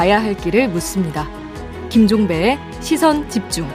가야 0.00 0.22
할 0.22 0.34
길을 0.34 0.68
묻습니다. 0.68 1.28
김종배의 1.90 2.58
시선 2.80 3.28
집중. 3.28 3.68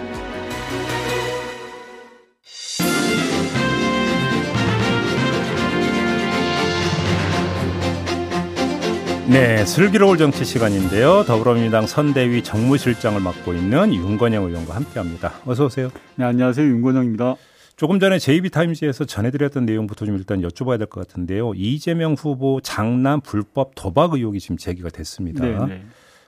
네, 9.30 9.64
슬기로울 9.66 10.18
정치 10.18 10.44
시간인데요. 10.44 11.26
더불어민주당 11.26 11.86
선대위 11.86 12.42
정무실장을 12.42 13.22
맡고 13.22 13.54
있는 13.54 13.94
윤건영 13.94 14.46
의원과 14.46 14.76
함께합니다. 14.76 15.34
어서 15.46 15.66
오세요. 15.66 15.92
네, 16.16 16.26
안녕하세요. 16.26 16.66
윤건영입니다. 16.68 17.36
조금 17.76 18.00
전에 18.00 18.18
JB타임즈에서 18.18 19.06
전해드렸던 19.06 19.68
내용부터 19.68 20.08
좀 20.08 20.16
일단 20.16 20.42
여쭤봐야 20.42 20.80
될 20.80 20.88
것 20.88 21.08
같은데요. 21.08 21.54
이재명 21.56 22.14
후보 22.14 22.62
장남 22.62 23.22
불법 23.22 23.74
도박 23.76 24.14
의혹이 24.14 24.40
지금 24.40 24.58
제기가 24.58 24.90
됐습니다. 24.90 25.46
네, 25.46 25.58
네. 25.68 25.86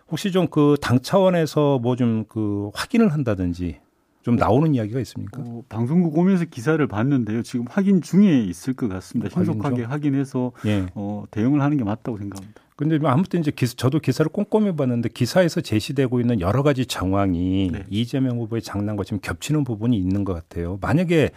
혹시 0.09 0.31
좀 0.31 0.47
그 0.47 0.77
당 0.81 0.99
차원에서 1.01 1.79
뭐 1.79 1.95
좀 1.95 2.25
그 2.27 2.71
확인을 2.73 3.11
한다든지 3.13 3.79
좀 4.23 4.35
나오는 4.35 4.73
이야기가 4.75 4.99
있습니까? 5.01 5.41
어, 5.45 5.63
방송국 5.69 6.17
오면서 6.17 6.45
기사를 6.45 6.85
봤는데요. 6.87 7.43
지금 7.43 7.65
확인 7.69 8.01
중에 8.01 8.41
있을 8.43 8.73
것 8.73 8.87
같습니다. 8.89 9.29
신속하게 9.29 9.83
확인 9.83 9.85
확인해서 9.85 10.51
예. 10.65 10.85
어, 10.95 11.23
대응을 11.31 11.61
하는 11.61 11.77
게 11.77 11.83
맞다고 11.85 12.17
생각합니다. 12.17 12.61
근데 12.75 12.99
뭐 12.99 13.09
아무튼 13.09 13.39
이제 13.39 13.51
기사, 13.51 13.73
저도 13.75 13.99
기사를 13.99 14.29
꼼꼼히 14.31 14.75
봤는데 14.75 15.09
기사에서 15.09 15.61
제시되고 15.61 16.19
있는 16.19 16.41
여러 16.41 16.61
가지 16.61 16.85
정황이 16.85 17.69
네. 17.71 17.85
이재명 17.89 18.37
후보의 18.39 18.61
장난과 18.61 19.03
지금 19.05 19.19
겹치는 19.21 19.63
부분이 19.63 19.97
있는 19.97 20.23
것 20.25 20.33
같아요. 20.33 20.77
만약에 20.81 21.31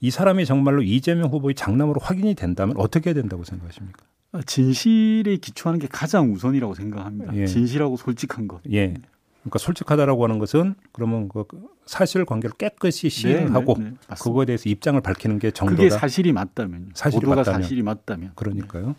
이 0.00 0.10
사람이 0.10 0.46
정말로 0.46 0.80
이재명 0.82 1.30
후보의 1.30 1.54
장남으로 1.56 2.00
확인이 2.00 2.34
된다면 2.34 2.76
어떻게 2.78 3.10
해야 3.10 3.14
된다고 3.14 3.42
생각하십니까? 3.44 4.04
아, 4.32 4.42
진실에 4.42 5.36
기초하는 5.36 5.80
게 5.80 5.88
가장 5.90 6.32
우선이라고 6.32 6.74
생각합니다. 6.74 7.34
예. 7.36 7.46
진실하고 7.46 7.96
솔직한 7.96 8.46
것. 8.46 8.60
예. 8.70 8.94
그러니까 9.42 9.58
솔직하다라고 9.58 10.24
하는 10.24 10.38
것은 10.38 10.74
그러면 10.92 11.28
그 11.28 11.44
사실 11.86 12.24
관계를 12.26 12.56
깨끗이 12.56 13.08
시인하고 13.08 13.74
네, 13.78 13.84
네, 13.84 13.90
네. 13.90 14.14
그거에 14.20 14.44
대해서 14.44 14.68
입장을 14.68 15.00
밝히는 15.00 15.38
게 15.38 15.50
정도다. 15.50 15.76
그게 15.76 15.90
사실이 15.90 16.32
맞다면. 16.32 16.90
사실이 16.92 17.26
맞다면. 17.26 17.62
사실이 17.62 17.82
맞다면. 17.82 18.32
그러니까요. 18.34 18.94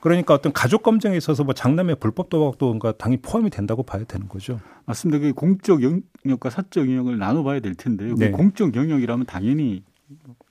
그러니까 0.00 0.32
어떤 0.32 0.54
가족 0.54 0.82
검증에 0.82 1.14
있어서 1.18 1.44
뭐 1.44 1.52
장남의 1.52 1.96
불법 1.96 2.30
도박도 2.30 2.66
뭔가 2.66 2.92
당이 2.92 3.18
포함이 3.18 3.50
된다고 3.50 3.82
봐야 3.82 4.04
되는 4.04 4.28
거죠. 4.28 4.58
맞습니다. 4.86 5.18
그 5.18 5.34
공적 5.34 5.82
영역과 5.82 6.48
사적 6.48 6.88
영역을 6.88 7.18
나눠봐야 7.18 7.60
될 7.60 7.74
텐데요. 7.74 8.14
그 8.14 8.20
네. 8.20 8.30
공적 8.30 8.74
영역이라면 8.74 9.26
당연히 9.26 9.82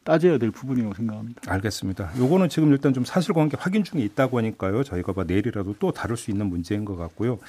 따져야 0.04 0.38
될 0.38 0.52
부분이라고 0.52 0.94
생각합니다. 0.96 1.42
알겠습니다. 1.52 2.12
요거는 2.18 2.50
지금 2.50 2.72
일단 2.72 2.94
좀 2.94 3.06
사실관계 3.06 3.58
확인 3.60 3.84
중에 3.84 4.02
있다고 4.02 4.38
하니까요. 4.40 4.84
저희가 4.84 5.14
뭐 5.14 5.24
내일이라도 5.24 5.76
또 5.80 5.92
다룰 5.92 6.18
수 6.18 6.32
있는 6.32 6.48
문제인 6.48 6.86
것 6.86 6.96
같고요. 6.96 7.40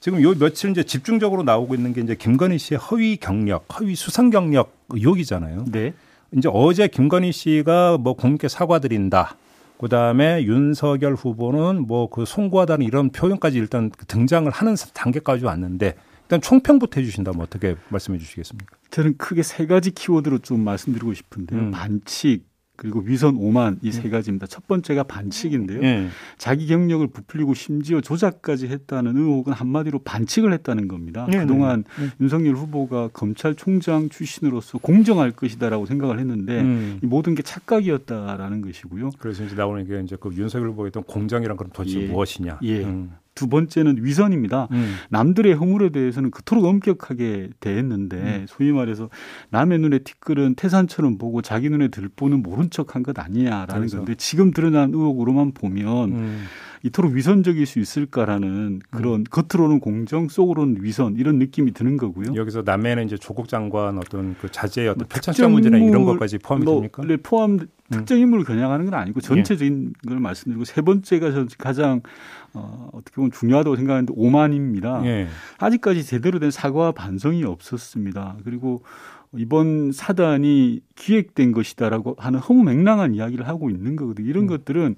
지금 0.00 0.22
요 0.22 0.34
며칠 0.34 0.70
이제 0.70 0.82
집중적으로 0.82 1.42
나오고 1.42 1.74
있는 1.74 1.92
게 1.92 2.00
이제 2.00 2.14
김건희 2.14 2.58
씨의 2.58 2.78
허위 2.78 3.16
경력, 3.16 3.66
허위 3.78 3.94
수상 3.94 4.30
경력 4.30 4.72
의혹이잖아요. 4.90 5.66
네. 5.70 5.94
이제 6.36 6.48
어제 6.52 6.88
김건희 6.88 7.32
씨가 7.32 7.98
뭐 7.98 8.14
국민께 8.14 8.48
사과드린다. 8.48 9.36
그 9.78 9.88
다음에 9.88 10.42
윤석열 10.44 11.14
후보는 11.14 11.86
뭐 11.86 12.06
그 12.08 12.24
송구하다는 12.26 12.84
이런 12.84 13.10
표현까지 13.10 13.56
일단 13.56 13.90
등장을 14.08 14.50
하는 14.50 14.74
단계까지 14.92 15.44
왔는데 15.46 15.94
일단 16.24 16.40
총평부터 16.40 17.00
해주신다면 17.00 17.40
어떻게 17.40 17.76
말씀해 17.88 18.18
주시겠습니까? 18.18 18.76
저는 18.90 19.16
크게 19.16 19.42
세 19.42 19.66
가지 19.66 19.90
키워드로 19.90 20.38
좀 20.38 20.60
말씀드리고 20.60 21.14
싶은데요. 21.14 21.60
음. 21.60 21.70
반칙, 21.70 22.50
그리고 22.80 23.00
위선 23.00 23.36
오만 23.36 23.78
이세 23.82 24.04
네. 24.04 24.08
가지입니다. 24.08 24.46
첫 24.46 24.66
번째가 24.66 25.02
반칙인데요. 25.02 25.80
네. 25.82 26.08
자기 26.38 26.66
경력을 26.66 27.06
부풀리고 27.08 27.52
심지어 27.52 28.00
조작까지 28.00 28.68
했다는 28.68 29.18
의혹은 29.18 29.52
한마디로 29.52 29.98
반칙을 29.98 30.54
했다는 30.54 30.88
겁니다. 30.88 31.26
네. 31.30 31.40
그동안 31.40 31.84
네. 31.98 32.08
윤석열 32.22 32.54
후보가 32.54 33.10
검찰총장 33.12 34.08
출신으로서 34.08 34.78
공정할 34.78 35.30
것이다라고 35.30 35.84
생각을 35.84 36.18
했는데 36.20 36.62
음. 36.62 37.00
이 37.02 37.06
모든 37.06 37.34
게 37.34 37.42
착각이었다라는 37.42 38.62
것이고요. 38.62 39.10
그래서 39.18 39.44
이제 39.44 39.54
나오는 39.54 39.86
게 39.86 40.00
이제 40.02 40.16
그 40.18 40.32
윤석열 40.34 40.70
후보가 40.70 40.86
했던 40.86 41.02
공정이란 41.02 41.58
건 41.58 41.68
도대체 41.74 42.00
예. 42.00 42.06
무엇이냐. 42.06 42.60
예. 42.62 42.84
음. 42.84 43.12
두 43.34 43.48
번째는 43.48 44.04
위선입니다. 44.04 44.68
음. 44.72 44.96
남들의 45.10 45.54
허물에 45.54 45.90
대해서는 45.90 46.30
그토록 46.30 46.64
엄격하게 46.64 47.50
대했는데 47.60 48.16
음. 48.16 48.46
소위 48.48 48.72
말해서 48.72 49.08
남의 49.50 49.78
눈에 49.78 49.98
티끌은 50.00 50.54
태산처럼 50.56 51.18
보고 51.18 51.42
자기 51.42 51.70
눈에 51.70 51.88
들보는 51.88 52.42
모른 52.42 52.70
척한 52.70 53.02
것 53.02 53.18
아니냐라는 53.18 53.74
그래서. 53.74 53.96
건데 53.98 54.14
지금 54.16 54.50
드러난 54.50 54.92
의혹으로만 54.92 55.52
보면 55.52 56.12
음. 56.12 56.44
이토록 56.82 57.12
위선적일 57.12 57.66
수 57.66 57.78
있을까라는 57.78 58.80
그런 58.90 59.20
음. 59.20 59.24
겉으로는 59.24 59.80
공정, 59.80 60.28
속으로는 60.28 60.78
위선 60.80 61.16
이런 61.16 61.38
느낌이 61.38 61.72
드는 61.72 61.98
거고요. 61.98 62.34
여기서 62.34 62.62
남해는 62.64 63.04
이제 63.06 63.16
조국 63.16 63.48
장관 63.48 63.98
어떤 63.98 64.34
그 64.40 64.50
자제의 64.50 64.88
어떤 64.88 64.98
뭐 64.98 65.06
패착 65.08 65.50
문제나 65.50 65.78
이런 65.78 66.04
것까지 66.04 66.38
포함이 66.38 66.64
뭐, 66.64 66.74
됩니까? 66.74 67.02
네, 67.06 67.16
포함 67.16 67.52
음. 67.52 67.66
특정 67.90 68.18
인물을 68.18 68.44
겨냥하는 68.44 68.86
건 68.86 68.94
아니고 68.94 69.20
전체적인 69.20 69.92
예. 70.04 70.08
걸 70.08 70.20
말씀드리고 70.20 70.64
세 70.64 70.80
번째가 70.80 71.46
가장 71.58 72.00
어, 72.54 72.88
어떻게 72.92 73.16
보면 73.16 73.32
중요하다고 73.32 73.76
생각하는데 73.76 74.12
오만입니다. 74.16 75.04
예. 75.06 75.28
아직까지 75.58 76.04
제대로 76.04 76.38
된 76.38 76.50
사과와 76.50 76.92
반성이 76.92 77.44
없었습니다. 77.44 78.36
그리고 78.44 78.82
이번 79.36 79.92
사단이 79.92 80.80
기획된 80.96 81.52
것이다라고 81.52 82.16
하는 82.18 82.40
허무맹랑한 82.40 83.14
이야기를 83.14 83.46
하고 83.46 83.70
있는 83.70 83.94
거거든요. 83.94 84.28
이런 84.28 84.44
음. 84.44 84.48
것들은 84.48 84.96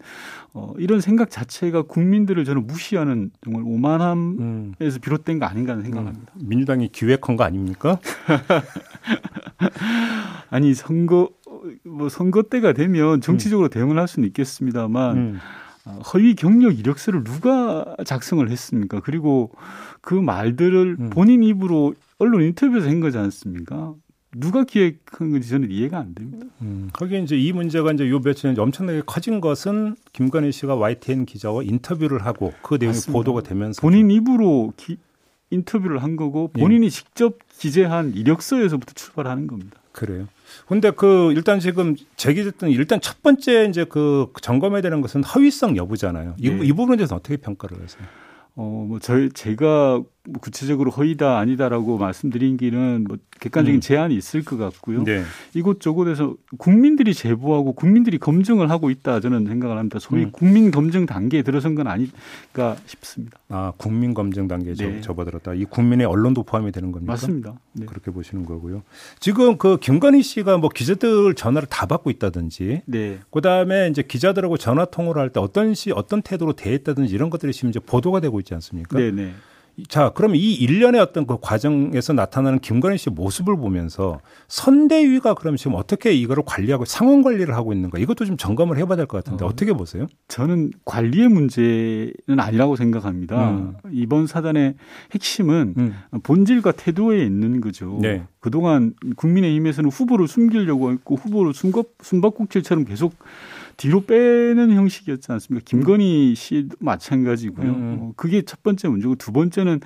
어, 0.55 0.73
이런 0.79 1.03
생각 1.03 1.31
자체가 1.31 1.83
국민들을 1.83 2.43
저는 2.45 2.67
무시하는 2.67 3.31
정말 3.45 3.63
오만함에서 3.67 4.41
음. 4.41 4.75
비롯된 5.03 5.39
거 5.39 5.45
아닌가 5.45 5.73
하는 5.73 5.85
생각합니다. 5.85 6.33
음. 6.37 6.49
민주당이 6.49 6.89
기획한 6.89 7.37
거 7.37 7.45
아닙니까? 7.45 7.99
아니 10.49 10.73
선거 10.73 11.29
뭐 11.85 12.09
선거 12.09 12.43
때가 12.43 12.73
되면 12.73 13.21
정치적으로 13.21 13.69
음. 13.69 13.71
대응을 13.71 13.99
할 13.99 14.09
수는 14.09 14.27
있겠습니다만 14.29 15.17
음. 15.17 15.39
어, 15.85 15.99
허위 16.13 16.35
경력 16.35 16.79
이력서를 16.79 17.25
누가 17.25 17.97
작성을 18.05 18.49
했습니까? 18.49 19.01
그리고 19.01 19.51
그 20.01 20.15
말들을 20.15 20.97
음. 20.99 21.11
본인 21.11 21.43
입으로 21.43 21.95
언론 22.19 22.43
인터뷰에서 22.43 22.89
한 22.89 23.01
거지 23.01 23.19
않습니까? 23.19 23.95
누가 24.35 24.65
기획한 24.65 25.31
건지 25.31 25.49
저는 25.49 25.71
이해가 25.71 25.99
안 25.99 26.15
됩니다. 26.15 26.47
음, 26.63 26.89
거기 26.93 27.23
이제 27.23 27.37
이 27.37 27.53
문제가 27.53 27.93
이제 27.93 28.09
요 28.09 28.19
며칠 28.21 28.59
엄청나게 28.59 29.03
커진 29.05 29.41
것은 29.43 29.95
김건희 30.15 30.53
씨가 30.53 30.75
YTN 30.77 31.27
기자와 31.27 31.63
인터뷰를 31.65 32.25
하고 32.25 32.55
그 32.63 32.77
내용이 32.77 32.95
맞습니다. 32.95 33.13
보도가 33.13 33.43
되면서 33.43 33.83
본인 33.83 34.11
입으로 34.11 34.73
기, 34.77 34.97
인터뷰를 35.53 36.03
한 36.03 36.17
거고 36.17 36.49
본인이 36.49 36.87
예. 36.87 36.91
직접 36.91 37.39
기재한 37.59 38.15
이력서에서부터 38.15 38.95
출발하는 38.95 39.47
겁니다. 39.47 39.79
그래요. 39.93 40.27
근데 40.67 40.91
그 40.91 41.33
일단 41.33 41.61
지금 41.61 41.97
제기됐던 42.17 42.71
일단 42.71 43.01
첫 43.01 43.23
번째 43.23 43.67
이제 43.67 43.85
그 43.85 44.33
점검해야 44.41 44.81
되는 44.81 45.01
것은 45.01 45.23
허위성 45.23 45.77
여부잖아요. 45.77 46.37
이, 46.39 46.51
네. 46.51 46.67
이 46.67 46.73
부분에 46.73 46.97
대해서 46.97 47.17
어떻게 47.17 47.37
평가를 47.37 47.83
하세요? 47.83 48.03
어, 48.55 48.87
뭐, 48.89 48.99
저희, 48.99 49.31
제가 49.31 49.99
뭐 49.99 50.12
구체적으로 50.41 50.93
허위다 50.93 51.39
아니다라고 51.39 51.99
말씀드린 51.99 52.57
길은 52.57 53.07
뭐 53.09 53.17
객관적인 53.41 53.79
음. 53.79 53.81
제한이 53.81 54.15
있을 54.15 54.45
것 54.45 54.57
같고요. 54.57 55.03
네. 55.03 55.25
이곳저곳에서 55.55 56.37
국민들이 56.59 57.13
제보하고 57.13 57.73
국민들이 57.73 58.19
검증을 58.19 58.71
하고 58.71 58.91
있다 58.91 59.19
저는 59.19 59.47
생각을 59.47 59.77
합니다. 59.77 59.99
소위 59.99 60.25
음. 60.25 60.31
국민 60.31 60.71
검증 60.71 61.07
단계에 61.07 61.43
들어선 61.43 61.75
건 61.75 61.89
아닐까 61.89 62.77
싶습니다. 62.87 63.39
아 63.49 63.73
국민 63.77 64.15
검증 64.15 64.47
단계에 64.47 64.75
네. 64.75 65.01
접어들었다. 65.01 65.55
이 65.55 65.65
국민의 65.65 66.07
언론도 66.07 66.45
포함이 66.45 66.71
되는 66.71 66.93
겁니까? 66.93 67.13
맞습니다. 67.15 67.55
네. 67.73 67.87
그렇게 67.87 68.13
보시는 68.13 68.47
거고요. 68.47 68.83
지금 69.19 69.59
그 69.59 69.77
김건희 69.79 70.23
씨가 70.23 70.59
뭐 70.59 70.69
기자들 70.69 71.35
전화를 71.35 71.69
다 71.69 71.87
받고 71.87 72.11
있다든지, 72.11 72.83
네. 72.87 73.19
그 73.31 73.41
다음에 73.41 73.89
이제 73.89 74.03
기자들하고 74.03 74.57
전화 74.57 74.85
통화를 74.85 75.21
할 75.21 75.33
때 75.33 75.41
어떤 75.41 75.75
시 75.75 75.91
어떤 75.93 76.21
태도로 76.21 76.53
대했다든지 76.53 77.15
이런 77.15 77.31
것들이 77.31 77.53
지금 77.53 77.71
이제 77.71 77.81
보도가 77.81 78.21
되고 78.21 78.39
있지 78.39 78.53
않습니까? 78.55 78.99
네, 78.99 79.11
네. 79.11 79.33
자, 79.89 80.11
그럼 80.11 80.35
이 80.37 80.53
일련의 80.55 81.01
어떤 81.01 81.27
그 81.27 81.39
과정에서 81.41 82.13
나타나는 82.13 82.59
김건희 82.59 82.99
씨 82.99 83.09
모습을 83.11 83.57
보면서 83.57 84.21
선대위가 84.49 85.35
그럼 85.35 85.57
지금 85.57 85.75
어떻게 85.77 86.13
이거를 86.13 86.43
관리하고 86.45 86.85
상황 86.85 87.23
관리를 87.23 87.55
하고 87.55 87.73
있는가 87.73 87.99
이것도 87.99 88.25
좀 88.27 88.37
점검을 88.37 88.77
해봐야 88.79 88.97
될 88.97 89.07
것 89.07 89.25
같은데 89.25 89.45
어, 89.45 89.53
떻게 89.57 89.73
보세요? 89.73 90.07
저는 90.29 90.73
관리의 90.85 91.29
문제는 91.29 92.39
아니라고 92.39 92.77
생각합니다. 92.77 93.51
음. 93.51 93.75
이번 93.91 94.27
사단의 94.27 94.75
핵심은 95.15 95.75
음. 95.77 95.95
본질과 96.23 96.73
태도에 96.73 97.25
있는 97.25 97.61
거죠. 97.61 97.99
네. 98.01 98.25
그동안 98.41 98.95
국민의힘에서는 99.17 99.91
후보를 99.91 100.29
숨기려고 100.29 100.93
했고 100.93 101.17
후보를 101.17 101.53
숨바꼭질처럼 101.55 102.85
계속 102.85 103.15
뒤로 103.77 104.05
빼는 104.05 104.71
형식이었지 104.73 105.33
않습니까? 105.33 105.65
김건희 105.65 106.35
씨도 106.35 106.77
마찬가지고요. 106.81 107.71
음. 107.71 107.99
어, 108.01 108.13
그게 108.17 108.43
첫 108.43 108.63
번째 108.63 108.89
문제고 108.89 109.15
두 109.15 109.33
번째는 109.33 109.81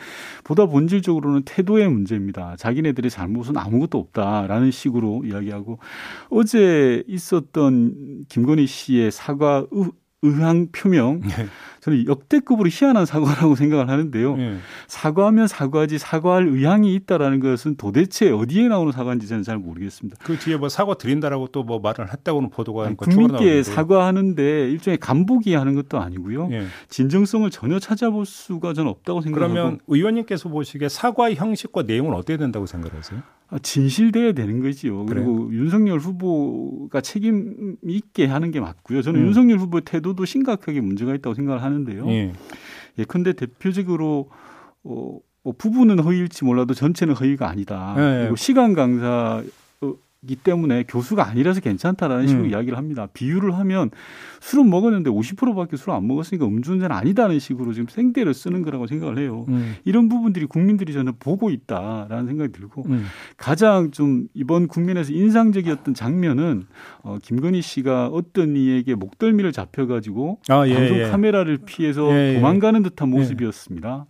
보다 0.44 0.66
본질적으로는 0.66 1.42
태도의 1.44 1.88
문제입니다. 1.88 2.56
자기네들의 2.56 3.10
잘못은 3.10 3.56
아무것도 3.56 3.98
없다라는 3.98 4.70
식으로 4.70 5.24
이야기하고 5.24 5.78
어제 6.30 7.02
있었던 7.06 8.24
김건희 8.28 8.66
씨의 8.66 9.10
사과 9.10 9.66
의, 9.70 9.90
의향 10.22 10.68
표명 10.72 11.20
네. 11.20 11.46
저는 11.86 12.06
역대급으로 12.08 12.68
희한한 12.68 13.06
사과라고 13.06 13.54
생각을 13.56 13.88
하는데요. 13.88 14.36
네. 14.36 14.58
사과하면 14.88 15.46
사과하지 15.46 15.98
사과할 15.98 16.48
의향이 16.48 16.92
있다라는 16.94 17.38
것은 17.38 17.76
도대체 17.76 18.30
어디에 18.30 18.66
나오는 18.66 18.90
사과인지 18.90 19.28
저는 19.28 19.44
잘 19.44 19.58
모르겠습니다. 19.58 20.16
그 20.24 20.36
뒤에 20.36 20.56
뭐 20.56 20.68
사과 20.68 20.94
드린다라고 20.94 21.48
또 21.48 21.66
뭐 21.66 21.80
말을 21.80 22.12
했다고는 22.12 22.50
보도가 22.50 22.86
아니, 22.86 22.96
국민께 22.96 23.64
사과하는데 23.64 24.70
일종의 24.70 24.98
간보기 24.98 25.54
하는 25.54 25.74
것도 25.74 25.98
아니고요. 25.98 26.46
네. 26.46 26.66
진정성을 26.88 27.50
전혀 27.50 27.80
찾아볼 27.80 28.24
수가 28.24 28.72
저는 28.72 28.88
없다고 28.90 29.20
생각하고 29.20 29.52
그러면 29.52 29.78
의원님께서 29.88 30.48
보시기에 30.48 30.88
사과 30.88 31.32
형식과 31.34 31.82
내용은 31.82 32.14
어떻게 32.14 32.36
된다고 32.36 32.66
생각하세요? 32.66 33.20
아, 33.48 33.58
진실돼야 33.60 34.32
되는 34.32 34.60
거지요. 34.60 35.06
그리고 35.06 35.48
윤석열 35.52 36.00
후보가 36.00 37.00
책임 37.00 37.76
있게 37.86 38.26
하는 38.26 38.50
게 38.50 38.58
맞고요. 38.58 39.02
저는 39.02 39.20
음. 39.20 39.26
윤석열 39.26 39.58
후보의 39.58 39.82
태도도 39.84 40.24
심각하게 40.24 40.80
문제가 40.80 41.14
있다고 41.14 41.34
생각을 41.34 41.62
하는 41.62 41.75
데요. 41.84 42.08
예. 42.10 42.32
예컨대 42.98 43.34
대표적으로 43.34 44.30
어, 44.84 45.18
뭐 45.42 45.54
부분은 45.56 46.00
허위일지 46.00 46.44
몰라도 46.44 46.74
전체는 46.74 47.14
허위가 47.14 47.48
아니다. 47.48 47.94
예, 47.98 48.00
예. 48.00 48.18
그리고 48.22 48.36
시간 48.36 48.74
강사 48.74 49.42
기 50.26 50.36
때문에 50.36 50.84
교수가 50.88 51.26
아니라서 51.26 51.60
괜찮다라는 51.60 52.26
식으로 52.26 52.44
음. 52.44 52.50
이야기를 52.50 52.76
합니다. 52.76 53.08
비유를 53.12 53.56
하면 53.58 53.90
술은 54.40 54.68
먹었는데 54.68 55.10
50%밖에 55.10 55.76
술을 55.76 55.94
안 55.94 56.06
먹었으니까 56.06 56.46
음주운전 56.46 56.92
아니다는 56.92 57.38
식으로 57.38 57.72
지금 57.72 57.88
생대를 57.88 58.34
쓰는 58.34 58.62
거라고 58.62 58.86
생각을 58.86 59.18
해요. 59.18 59.46
음. 59.48 59.76
이런 59.84 60.08
부분들이 60.08 60.46
국민들이 60.46 60.92
저는 60.92 61.14
보고 61.18 61.50
있다라는 61.50 62.26
생각이 62.26 62.52
들고 62.52 62.84
음. 62.86 63.06
가장 63.36 63.90
좀 63.90 64.28
이번 64.34 64.68
국민에서 64.68 65.12
인상적이었던 65.12 65.94
장면은 65.94 66.66
어, 67.02 67.18
김건희 67.22 67.62
씨가 67.62 68.08
어떤 68.08 68.56
이에게 68.56 68.94
목덜미를 68.94 69.52
잡혀가지고 69.52 70.40
아, 70.48 70.66
예, 70.66 70.74
방송 70.74 70.98
예. 70.98 71.08
카메라를 71.08 71.58
피해서 71.64 72.10
예, 72.12 72.30
예. 72.30 72.34
도망가는 72.34 72.82
듯한 72.82 73.08
예. 73.08 73.12
모습이었습니다. 73.12 74.06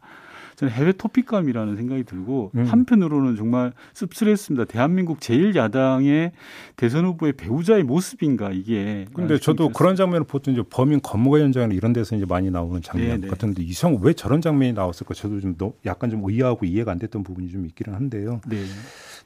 저는 0.57 0.73
해외 0.73 0.93
토픽감이라는 0.93 1.77
생각이 1.77 2.05
들고 2.05 2.51
음. 2.55 2.65
한편으로는 2.65 3.37
정말 3.37 3.73
씁쓸했습니다. 3.93 4.65
대한민국 4.65 5.21
제1야당의 5.21 6.33
대선 6.77 7.05
후보의 7.05 7.35
배우자의 7.35 7.83
모습인가 7.83 8.51
이게. 8.53 9.05
근데 9.13 9.39
저도 9.39 9.69
그런 9.69 9.97
장면을 9.97 10.25
보통 10.25 10.55
이제 10.55 10.63
범인 10.69 11.01
검거가 11.03 11.41
현장이나 11.41 11.75
이런 11.75 11.93
데서 11.93 12.17
이제 12.17 12.25
많이 12.27 12.51
나오는 12.51 12.81
장면 12.81 13.09
네네. 13.09 13.21
네. 13.21 13.29
같은데 13.29 13.63
이성 13.63 13.99
왜 14.01 14.15
저런 14.15 14.41
장면이 14.41 14.73
나왔을까 14.73 15.13
저도 15.13 15.41
좀 15.41 15.55
약간 15.85 16.09
좀 16.09 16.23
의아하고 16.25 16.65
이해가 16.65 16.91
안 16.91 16.99
됐던 16.99 17.23
부분이 17.23 17.51
좀 17.51 17.67
있기는 17.67 17.95
한데요. 17.95 18.41
네. 18.47 18.65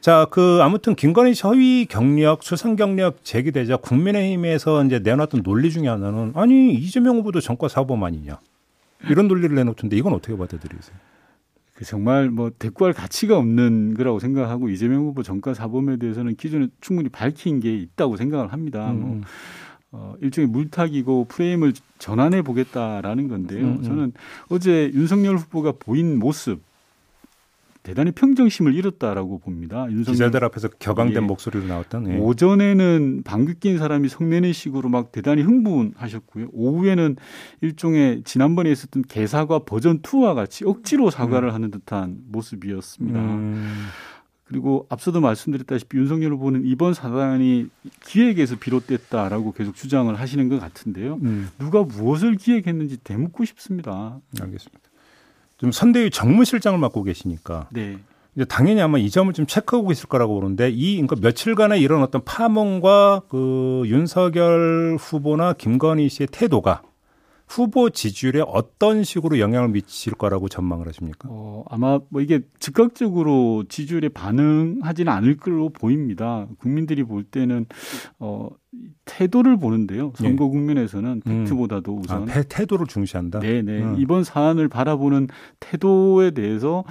자, 0.01 0.27
그 0.31 0.59
아무튼 0.63 0.97
김건희 0.97 1.35
씨 1.35 1.43
허위 1.43 1.87
경력, 1.87 2.43
수상 2.43 2.75
경력 2.75 3.23
제기되자 3.23 3.77
국민의힘에서 3.77 4.85
이제 4.85 4.99
내놨던 4.99 5.43
논리 5.45 5.71
중에 5.71 5.87
하나는 5.87 6.33
아니 6.35 6.75
이재명 6.75 7.19
후보도 7.19 7.41
전과 7.41 7.69
사범 7.69 8.03
아니냐 8.03 8.41
이런 9.09 9.29
논리를 9.29 9.55
내놓던데 9.55 9.97
이건 9.97 10.15
어떻게 10.15 10.37
받아들이세요? 10.37 11.10
그 11.81 11.87
정말 11.87 12.29
뭐 12.29 12.51
대꾸할 12.59 12.93
가치가 12.93 13.39
없는 13.39 13.95
거라고 13.95 14.19
생각하고 14.19 14.69
이재명 14.69 15.01
후보 15.05 15.23
정가 15.23 15.55
사범에 15.55 15.97
대해서는 15.97 16.37
기존에 16.37 16.69
충분히 16.83 17.09
밝힌 17.09 17.59
게 17.59 17.75
있다고 17.75 18.19
생각을 18.19 18.53
합니다. 18.53 18.91
음. 18.91 19.01
뭐 19.01 19.13
음. 19.13 19.23
어, 19.93 20.15
일종의 20.21 20.51
물타기고 20.51 21.25
프레임을 21.25 21.73
전환해 21.99 22.43
보겠다라는 22.43 23.29
건데요. 23.29 23.65
음, 23.65 23.77
음. 23.79 23.83
저는 23.83 24.13
어제 24.51 24.91
윤석열 24.93 25.39
후보가 25.39 25.73
보인 25.79 26.19
모습 26.19 26.61
대단히 27.83 28.11
평정심을 28.13 28.75
잃었다라고 28.75 29.39
봅니다. 29.39 29.87
윤석열 29.91 30.13
기자들 30.13 30.45
앞에서 30.45 30.69
격앙된 30.79 31.23
예. 31.23 31.27
목소리로 31.27 31.67
나왔던. 31.67 32.13
예. 32.13 32.19
오전에는 32.19 33.23
방귀 33.25 33.55
낀 33.61 33.79
사람이 33.79 34.09
성내는 34.09 34.53
식으로 34.53 34.89
막 34.89 35.13
대단히 35.13 35.43
흥분하셨고요. 35.43 36.49
오후에는 36.53 37.17
일종의 37.63 38.23
지난번에 38.25 38.71
있었던 38.71 39.03
개사과 39.09 39.61
버전 39.61 40.01
2와 40.01 40.35
같이 40.35 40.65
억지로 40.65 41.11
사과를 41.11 41.49
음. 41.49 41.55
하는 41.55 41.71
듯한 41.71 42.19
모습이었습니다. 42.29 43.19
음. 43.19 43.87
그리고 44.45 44.87
앞서도 44.91 45.21
말씀드렸다시피 45.21 45.97
윤석열 45.97 46.33
후보는 46.33 46.67
이번 46.67 46.93
사단이 46.93 47.69
기획에서 48.05 48.57
비롯됐다라고 48.57 49.53
계속 49.53 49.77
주장을 49.77 50.13
하시는 50.13 50.49
것 50.49 50.59
같은데요. 50.59 51.21
음. 51.23 51.49
누가 51.59 51.85
무엇을 51.85 52.35
기획했는지 52.35 52.97
대묻고 52.99 53.45
싶습니다. 53.45 54.21
알겠습니다. 54.41 54.90
좀 55.61 55.73
선대위 55.73 56.11
정무실장을 56.11 56.79
맡고 56.79 57.03
계시니까 57.03 57.67
네. 57.71 57.99
이제 58.35 58.47
당연히 58.47 58.81
아마 58.81 58.97
이 58.97 59.11
점을 59.11 59.31
좀 59.35 59.47
체크하고 59.47 59.93
있을 59.93 60.09
거라고 60.09 60.41
보는데 60.41 60.71
이 60.71 60.95
그러니까 60.95 61.17
며칠간의 61.21 61.83
이런 61.83 62.03
어떤 62.03 62.25
파문과 62.25 63.23
그 63.29 63.83
윤석열 63.87 64.97
후보나 64.99 65.53
김건희 65.53 66.09
씨의 66.09 66.29
태도가 66.33 66.83
후보 67.51 67.91
지지율에 67.91 68.45
어떤 68.47 69.03
식으로 69.03 69.41
영향을 69.41 69.71
미칠 69.71 70.15
거라고 70.15 70.49
전망을 70.49 70.87
하십니까? 70.87 71.29
어, 71.33 71.65
아마 71.69 71.99
뭐 72.09 72.23
이게 72.23 72.43
즉각적으로 72.61 73.65
지지율에 73.69 74.09
반응하지는 74.09 75.13
않을 75.13 75.37
걸로 75.37 75.69
보입니다. 75.69 76.47
국민들이 76.59 77.03
볼 77.03 77.25
때는 77.25 77.67
어, 78.21 78.51
태도를 79.05 79.59
보는데요. 79.59 80.13
선거 80.15 80.45
예. 80.45 80.49
국면에서는 80.49 81.23
음. 81.27 81.39
팩트보다도 81.41 81.97
우선 81.97 82.31
아, 82.31 82.43
태도를 82.45 82.87
중시한다. 82.87 83.41
네네 83.41 83.83
음. 83.83 83.97
이번 83.99 84.23
사안을 84.23 84.69
바라보는 84.69 85.27
태도에 85.59 86.31
대해서 86.31 86.85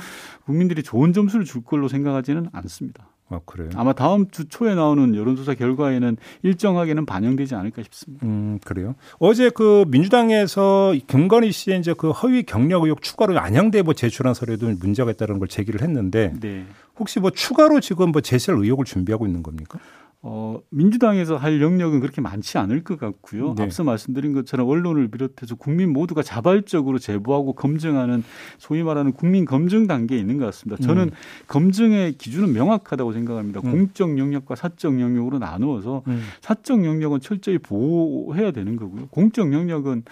국민들이 0.43 0.83
좋은 0.83 1.13
점수를 1.13 1.45
줄 1.45 1.63
걸로 1.63 1.87
생각하지는 1.87 2.47
않습니다. 2.51 3.07
아, 3.29 3.39
그래요? 3.45 3.69
아마 3.75 3.93
다음 3.93 4.29
주 4.31 4.47
초에 4.47 4.73
나오는 4.73 5.15
여론조사 5.15 5.53
결과에는 5.53 6.17
일정하게는 6.41 7.05
반영되지 7.05 7.55
않을까 7.55 7.83
싶습니다. 7.83 8.25
음, 8.25 8.59
그래요. 8.65 8.95
어제 9.19 9.49
그 9.49 9.85
민주당에서 9.87 10.95
김건희 11.07 11.51
씨의 11.51 11.79
이제 11.79 11.93
그 11.95 12.09
허위 12.09 12.43
경력 12.43 12.83
의혹 12.83 13.01
추가로 13.01 13.39
안양대법 13.39 13.95
제출한 13.95 14.33
서류도 14.33 14.67
문제가 14.79 15.11
있다는 15.11 15.39
걸 15.39 15.47
제기를 15.47 15.81
했는데 15.81 16.33
네. 16.39 16.65
혹시 16.97 17.19
뭐 17.19 17.29
추가로 17.29 17.79
지금 17.79 18.11
뭐 18.11 18.21
제시할 18.21 18.59
의혹을 18.59 18.85
준비하고 18.85 19.25
있는 19.25 19.43
겁니까? 19.43 19.79
어, 20.21 20.59
민주당에서 20.69 21.37
할 21.37 21.61
영역은 21.61 22.01
그렇게 22.01 22.19
많지 22.19 22.57
않을 22.57 22.83
것 22.83 22.99
같고요. 22.99 23.53
네. 23.55 23.63
앞서 23.63 23.85
말씀드린 23.85 24.33
것처럼 24.33 24.67
언론을 24.67 25.07
비롯해서 25.07 25.55
국민 25.55 25.93
모두가 25.93 26.23
자발적으로 26.23 26.99
제보하고 26.99 27.53
검증하는 27.53 28.23
소위 28.57 28.83
말하는 28.83 29.13
국민 29.13 29.45
검증 29.45 29.87
단계에 29.87 30.17
있는 30.19 30.37
것 30.37 30.45
같습니다. 30.47 30.83
저는 30.83 31.03
음. 31.03 31.11
검증의 31.47 32.17
기준은 32.17 32.51
명확하다고 32.51 33.13
생각합니다. 33.13 33.61
음. 33.63 33.71
공적 33.71 34.17
영역과 34.17 34.55
사적 34.55 34.99
영역으로 34.99 35.39
나누어서 35.39 36.03
음. 36.07 36.21
사적 36.41 36.83
영역은 36.83 37.21
철저히 37.21 37.57
보호해야 37.57 38.51
되는 38.51 38.75
거고요. 38.75 39.07
공적 39.11 39.53
영역은 39.53 40.03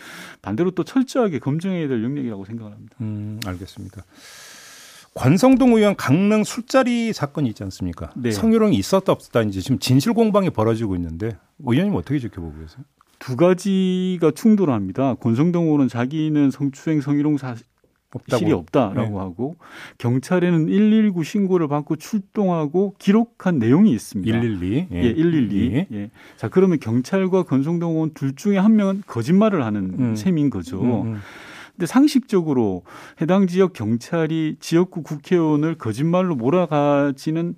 반대로 0.42 0.72
또 0.72 0.86
철저하게 0.86 1.40
검증해야 1.40 1.90
될 1.90 2.02
영역이라고 2.02 2.46
생각을 2.46 2.72
합니다. 2.72 2.96
음, 3.02 3.42
알겠습니다. 3.46 4.04
관성동 5.18 5.74
의원 5.74 5.96
강릉 5.96 6.44
술자리 6.44 7.12
사건이 7.12 7.50
있지 7.50 7.64
않습니까? 7.64 8.12
네. 8.16 8.30
성희롱이 8.30 8.78
있었다 8.78 9.12
없었다 9.12 9.42
이제 9.42 9.62
지금 9.62 9.80
진실 9.80 10.14
공방이 10.14 10.52
벌어지고 10.52 10.96
있는데 10.96 11.36
의원님 11.66 11.96
어떻게 11.96 12.20
지켜보고 12.20 12.54
계세요? 12.60 12.86
두 13.18 13.36
가지가 13.36 14.32
충돌합니다. 14.36 15.16
권성동 15.16 15.66
의원은 15.66 15.88
자기는 15.88 16.52
성추행 16.52 17.02
성희롱 17.02 17.38
사실이 17.38 18.52
없다라고 18.52 19.10
네. 19.10 19.18
하고 19.18 19.56
경찰에는 19.98 20.68
119 20.68 21.24
신고를 21.24 21.68
받고 21.68 21.96
출동하고 21.96 22.94
기록한 23.00 23.58
내용이 23.58 23.92
있습니다. 23.94 24.40
112. 24.40 24.88
예, 24.92 25.04
예 25.04 25.16
112. 25.16 25.72
예. 25.74 25.88
예. 25.94 26.10
자, 26.36 26.48
그러면 26.48 26.80
경찰과 26.80 27.42
권성동 27.42 27.94
의원 27.94 28.12
둘 28.14 28.36
중에 28.36 28.60
한 28.60 28.76
명은 28.76 29.02
거짓말을 29.08 29.66
하는 29.66 29.96
음. 29.98 30.16
셈인 30.16 30.52
거죠. 30.52 30.80
음, 30.80 31.14
음. 31.14 31.22
근데 31.78 31.86
상식적으로 31.86 32.82
해당 33.22 33.46
지역 33.46 33.74
경찰이 33.74 34.58
지역구 34.60 35.04
국회의원을 35.04 35.76
거짓말로 35.76 36.36
몰아가지는 36.36 37.54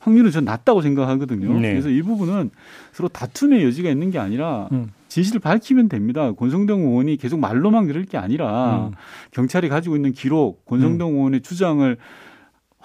확률은 0.00 0.30
전 0.30 0.46
낮다고 0.46 0.80
생각하거든요. 0.80 1.52
네. 1.60 1.72
그래서 1.72 1.90
이 1.90 2.00
부분은 2.00 2.50
서로 2.92 3.10
다툼의 3.10 3.62
여지가 3.64 3.90
있는 3.90 4.10
게 4.10 4.18
아니라 4.18 4.68
음. 4.72 4.90
진실을 5.08 5.40
밝히면 5.40 5.90
됩니다. 5.90 6.32
권성동 6.32 6.80
의원이 6.80 7.18
계속 7.18 7.40
말로만 7.40 7.86
그럴 7.86 8.04
게 8.04 8.16
아니라 8.16 8.88
음. 8.88 8.92
경찰이 9.32 9.68
가지고 9.68 9.96
있는 9.96 10.12
기록, 10.12 10.64
권성동 10.64 11.10
음. 11.10 11.16
의원의 11.16 11.42
주장을 11.42 11.96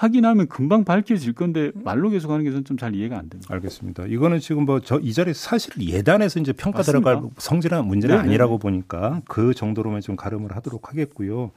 확인하면 0.04 0.48
금방 0.48 0.84
밝혀질 0.84 1.32
건데 1.34 1.72
말로 1.76 2.10
계속하는 2.10 2.44
게 2.44 2.52
저는 2.52 2.66
좀 2.66 2.78
잘 2.78 2.94
이해가 2.94 3.18
안 3.18 3.30
됩니다. 3.30 3.54
알겠습니다. 3.54 4.06
이거는 4.08 4.40
지금 4.40 4.66
뭐 4.66 4.82
저 4.82 5.00
이 5.00 5.14
자리 5.14 5.34
사실 5.34 5.72
예단에서 5.80 6.42
이제 6.42 6.52
평가 6.52 6.80
맞습니다. 6.80 7.10
들어갈 7.12 7.30
성질한 7.38 7.86
문제는 7.88 8.18
네네. 8.18 8.28
아니라고 8.28 8.58
보니까 8.58 9.22
그 9.30 9.54
정도로만 9.54 10.02
좀 10.02 10.18
가름을 10.18 10.54
하도록 10.58 10.90
하겠고요. 10.90 11.52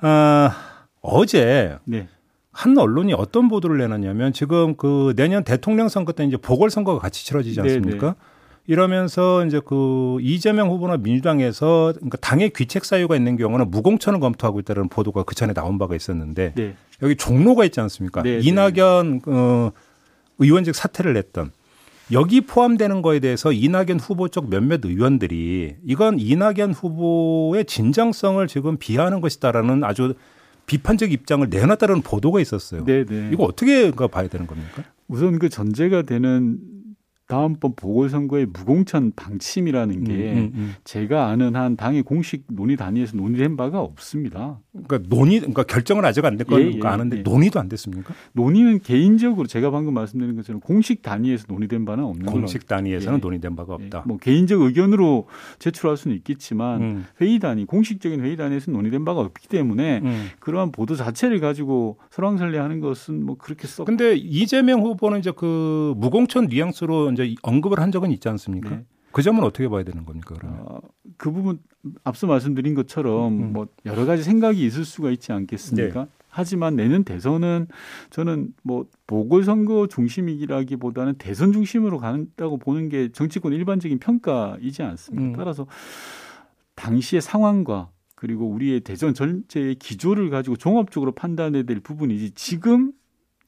아, 0.00 0.54
어제 1.00 1.78
네. 1.84 2.08
한 2.52 2.76
언론이 2.76 3.14
어떤 3.14 3.48
보도를 3.48 3.78
내놨냐면 3.78 4.32
지금 4.34 4.76
그 4.76 5.14
내년 5.16 5.42
대통령 5.44 5.88
선거 5.88 6.12
때 6.12 6.24
이제 6.24 6.36
보궐 6.36 6.68
선거가 6.68 6.98
같이 7.00 7.24
치러지지 7.24 7.60
않습니까? 7.60 7.98
네네. 8.00 8.14
이러면서 8.70 9.44
이제 9.44 9.60
그 9.64 10.18
이재명 10.20 10.70
후보나 10.70 10.96
민주당에서 10.96 11.92
그러니까 11.96 12.18
당의 12.18 12.50
귀책 12.50 12.84
사유가 12.84 13.16
있는 13.16 13.36
경우는 13.36 13.68
무공천을 13.68 14.20
검토하고 14.20 14.60
있다는 14.60 14.88
보도가 14.88 15.24
그 15.24 15.34
전에 15.34 15.52
나온 15.52 15.76
바가 15.76 15.96
있었는데 15.96 16.52
네. 16.54 16.76
여기 17.02 17.16
종로가 17.16 17.64
있지 17.64 17.80
않습니까? 17.80 18.22
네, 18.22 18.38
네. 18.38 18.48
이낙연 18.48 19.22
어, 19.26 19.72
의원직 20.38 20.76
사퇴를 20.76 21.14
냈던 21.14 21.50
여기 22.12 22.42
포함되는 22.42 23.02
거에 23.02 23.18
대해서 23.18 23.50
이낙연 23.50 23.98
후보 23.98 24.28
쪽 24.28 24.48
몇몇 24.50 24.84
의원들이 24.84 25.78
이건 25.84 26.20
이낙연 26.20 26.72
후보의 26.72 27.64
진정성을 27.64 28.46
지금 28.46 28.76
비하하는 28.76 29.20
것이다라는 29.20 29.82
아주 29.82 30.14
비판적 30.66 31.10
입장을 31.10 31.44
내놨다는 31.50 32.02
보도가 32.02 32.38
있었어요. 32.38 32.84
네네. 32.84 33.04
네. 33.04 33.30
이거 33.32 33.42
어떻게 33.42 33.90
봐야 33.90 34.28
되는 34.28 34.46
겁니까? 34.46 34.84
우선 35.08 35.40
그 35.40 35.48
전제가 35.48 36.02
되는 36.02 36.60
다음번 37.30 37.74
보궐선거의 37.76 38.46
무공천 38.46 39.12
방침이라는 39.14 40.02
게 40.02 40.12
음, 40.12 40.36
음, 40.36 40.52
음. 40.52 40.74
제가 40.82 41.28
아는 41.28 41.54
한 41.54 41.76
당의 41.76 42.02
공식 42.02 42.42
논의 42.48 42.76
단위에서 42.76 43.16
논의된 43.16 43.56
바가 43.56 43.80
없습니다. 43.80 44.58
그러니까 44.72 45.08
논의, 45.08 45.38
그러니까 45.38 45.62
결정은 45.62 46.04
아직 46.04 46.24
안 46.24 46.36
됐건 46.36 46.60
예, 46.60 46.72
예, 46.74 46.80
아는데 46.82 47.18
예. 47.18 47.22
논의도 47.22 47.60
안 47.60 47.68
됐습니까? 47.68 48.14
논의는 48.32 48.80
개인적으로 48.80 49.46
제가 49.46 49.70
방금 49.70 49.94
말씀드린 49.94 50.34
것처럼 50.34 50.60
공식 50.60 51.02
단위에서 51.02 51.44
논의된 51.48 51.84
바는 51.84 52.02
없는 52.02 52.26
거죠. 52.26 52.38
공식 52.38 52.66
단위에서는 52.66 53.18
예. 53.18 53.20
논의된 53.20 53.54
바가 53.54 53.76
예. 53.78 53.84
없다. 53.84 54.02
뭐 54.06 54.18
개인적 54.18 54.60
의견으로 54.62 55.28
제출할 55.60 55.96
수는 55.96 56.16
있겠지만 56.16 56.82
음. 56.82 57.04
회의 57.20 57.38
단위, 57.38 57.64
공식적인 57.64 58.20
회의 58.22 58.36
단위에서 58.36 58.72
논의된 58.72 59.04
바가 59.04 59.20
없기 59.20 59.46
때문에 59.46 60.00
음. 60.02 60.28
그러한 60.40 60.72
보도 60.72 60.96
자체를 60.96 61.38
가지고 61.38 61.98
설왕설래하는 62.10 62.80
것은 62.80 63.24
뭐 63.24 63.36
그렇게 63.38 63.68
썩. 63.68 63.84
근데 63.84 64.16
이재명 64.16 64.80
후보는 64.80 65.20
이제 65.20 65.30
그 65.30 65.94
무공천 65.96 66.46
뉘앙스로 66.46 67.12
이제 67.12 67.19
언급을 67.42 67.80
한 67.80 67.92
적은 67.92 68.10
있지 68.10 68.28
않습니까? 68.28 68.70
네. 68.70 68.84
그 69.12 69.22
점은 69.22 69.42
어떻게 69.42 69.68
봐야 69.68 69.82
되는 69.82 70.04
겁니까? 70.04 70.36
그러면 70.38 70.60
어, 70.60 70.80
그 71.16 71.32
부분 71.32 71.58
앞서 72.04 72.26
말씀드린 72.26 72.74
것처럼 72.74 73.32
음. 73.32 73.52
뭐 73.52 73.66
여러 73.84 74.04
가지 74.06 74.22
생각이 74.22 74.64
있을 74.64 74.84
수가 74.84 75.10
있지 75.10 75.32
않겠습니까? 75.32 76.04
네. 76.04 76.10
하지만 76.28 76.76
내년 76.76 77.02
대선은 77.02 77.66
저는 78.10 78.54
뭐 78.62 78.86
보궐선거 79.08 79.88
중심이라기보다는 79.88 81.14
대선 81.18 81.52
중심으로 81.52 81.98
간다고 81.98 82.56
보는 82.56 82.88
게 82.88 83.10
정치권 83.10 83.52
일반적인 83.52 83.98
평가이지 83.98 84.82
않습니까? 84.82 85.26
음. 85.26 85.32
따라서 85.36 85.66
당시의 86.76 87.20
상황과 87.20 87.90
그리고 88.14 88.46
우리의 88.46 88.80
대선 88.80 89.12
전체의 89.12 89.74
기조를 89.76 90.30
가지고 90.30 90.56
종합적으로 90.56 91.12
판단해야 91.12 91.64
될 91.64 91.80
부분이지 91.80 92.32
지금 92.32 92.92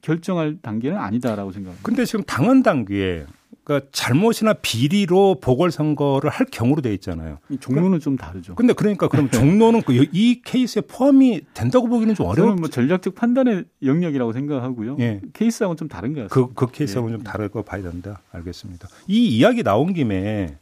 결정할 0.00 0.58
단계는 0.60 0.98
아니다라고 0.98 1.52
생각합니다. 1.52 1.86
근데 1.86 2.04
지금 2.04 2.24
당헌 2.24 2.64
단계에 2.64 3.26
그러니까 3.64 3.88
잘못이나 3.92 4.54
비리로 4.54 5.36
보궐선거를 5.40 6.30
할 6.30 6.46
경우로 6.50 6.82
돼 6.82 6.92
있잖아요. 6.94 7.38
종로는 7.60 8.00
좀 8.00 8.16
다르죠. 8.16 8.54
근데 8.56 8.72
그러니까 8.72 9.06
그럼 9.08 9.30
종로는 9.30 9.82
그이 9.82 10.42
케이스에 10.42 10.82
포함이 10.82 11.42
된다고 11.54 11.88
보기는 11.88 12.14
좀 12.14 12.26
어려운. 12.26 12.56
뭐 12.56 12.68
전략적 12.68 13.14
판단의 13.14 13.64
영역이라고 13.84 14.32
생각하고요. 14.32 14.96
예. 14.98 15.20
케이스하고는 15.32 15.76
좀 15.76 15.88
다른 15.88 16.12
것 16.12 16.28
같습니다. 16.28 16.54
그, 16.54 16.66
그 16.66 16.72
케이스하고는 16.72 17.14
예. 17.14 17.18
좀 17.18 17.24
다를 17.24 17.48
거 17.48 17.62
봐야 17.62 17.82
된다. 17.82 18.20
알겠습니다. 18.32 18.88
이 19.06 19.28
이야기 19.28 19.62
나온 19.62 19.92
김에 19.92 20.56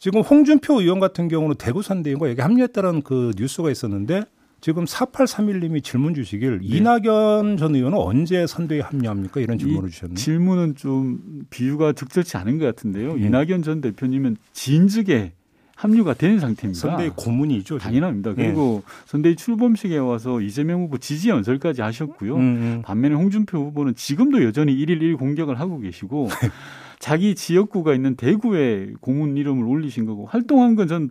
지금 0.00 0.22
홍준표 0.22 0.80
의원 0.80 0.98
같은 0.98 1.28
경우는 1.28 1.56
대구 1.56 1.82
선대위가 1.82 2.30
여기 2.30 2.40
합류했다는 2.40 3.02
그 3.02 3.32
뉴스가 3.36 3.70
있었는데 3.70 4.24
지금 4.60 4.84
4831님이 4.84 5.82
질문 5.82 6.14
주시길 6.14 6.60
네. 6.60 6.66
이낙연 6.76 7.56
전 7.56 7.74
의원은 7.74 7.96
언제 7.98 8.46
선대에 8.46 8.80
합류합니까? 8.80 9.40
이런 9.40 9.58
질문을 9.58 9.90
주셨네요. 9.90 10.14
질문은 10.16 10.76
좀 10.76 11.20
비유가 11.50 11.92
적절치 11.92 12.36
않은 12.36 12.58
것 12.58 12.66
같은데요. 12.66 13.16
네. 13.16 13.26
이낙연 13.26 13.62
전 13.62 13.80
대표님은 13.80 14.36
진즉에 14.52 15.32
합류가 15.76 16.12
된 16.12 16.38
상태입니다. 16.38 16.78
선대위 16.78 17.10
고문이죠. 17.16 17.78
당연합니다. 17.78 18.34
그리고 18.34 18.82
네. 18.84 18.92
선대위 19.06 19.36
출범식에 19.36 19.96
와서 19.96 20.42
이재명 20.42 20.82
후보 20.82 20.98
지지 20.98 21.30
연설까지 21.30 21.80
하셨고요. 21.80 22.36
음, 22.36 22.40
음. 22.40 22.82
반면에 22.84 23.14
홍준표 23.14 23.58
후보는 23.58 23.94
지금도 23.94 24.44
여전히 24.44 24.76
1일 24.76 25.00
1 25.00 25.16
공격을 25.16 25.58
하고 25.58 25.78
계시고 25.80 26.28
자기 26.98 27.34
지역구가 27.34 27.94
있는 27.94 28.14
대구에 28.16 28.92
고문 29.00 29.38
이름을 29.38 29.64
올리신 29.64 30.04
거고 30.04 30.26
활동한 30.26 30.76
건 30.76 30.86
전 30.86 31.08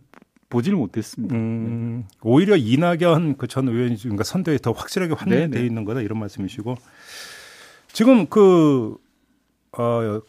보지를 0.50 0.78
못했습니다. 0.78 1.36
음, 1.36 2.04
네. 2.08 2.18
오히려 2.22 2.56
이낙연 2.56 3.38
그 3.38 3.48
전 3.48 3.68
의원이 3.68 3.98
그러니까 3.98 4.24
선대에 4.24 4.58
더 4.58 4.72
확실하게 4.72 5.14
환대돼 5.14 5.66
있는 5.66 5.86
거다 5.86 6.02
이런 6.02 6.20
말씀이시고 6.20 6.76
지금 7.92 8.28
그 8.28 8.96
어, 9.78 10.22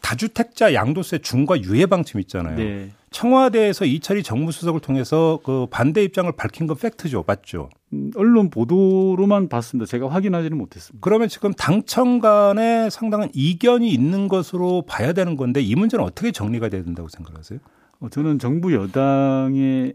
다주택자 0.00 0.72
양도세 0.74 1.18
중과 1.18 1.62
유예 1.62 1.86
방침 1.86 2.20
있잖아요. 2.20 2.56
네. 2.56 2.90
청와대에서 3.10 3.86
이철희 3.86 4.22
정무수석을 4.22 4.80
통해서 4.80 5.40
그 5.42 5.66
반대 5.70 6.02
입장을 6.04 6.30
밝힌 6.32 6.66
건 6.66 6.76
팩트죠, 6.76 7.24
맞죠? 7.26 7.70
음, 7.94 8.10
언론 8.14 8.50
보도로만 8.50 9.48
봤습니다. 9.48 9.88
제가 9.88 10.08
확인하지는 10.10 10.56
못했습니다. 10.58 11.02
그러면 11.02 11.28
지금 11.28 11.52
당청 11.54 12.20
간에 12.20 12.90
상당한 12.90 13.30
이견이 13.32 13.90
있는 13.90 14.28
것으로 14.28 14.82
봐야 14.86 15.12
되는 15.14 15.36
건데 15.36 15.60
이 15.62 15.74
문제는 15.74 16.04
어떻게 16.04 16.30
정리가 16.30 16.68
돼야 16.68 16.84
된다고 16.84 17.08
생각하세요? 17.08 17.58
어, 18.00 18.08
저는 18.08 18.38
정부 18.38 18.74
여당의 18.74 19.94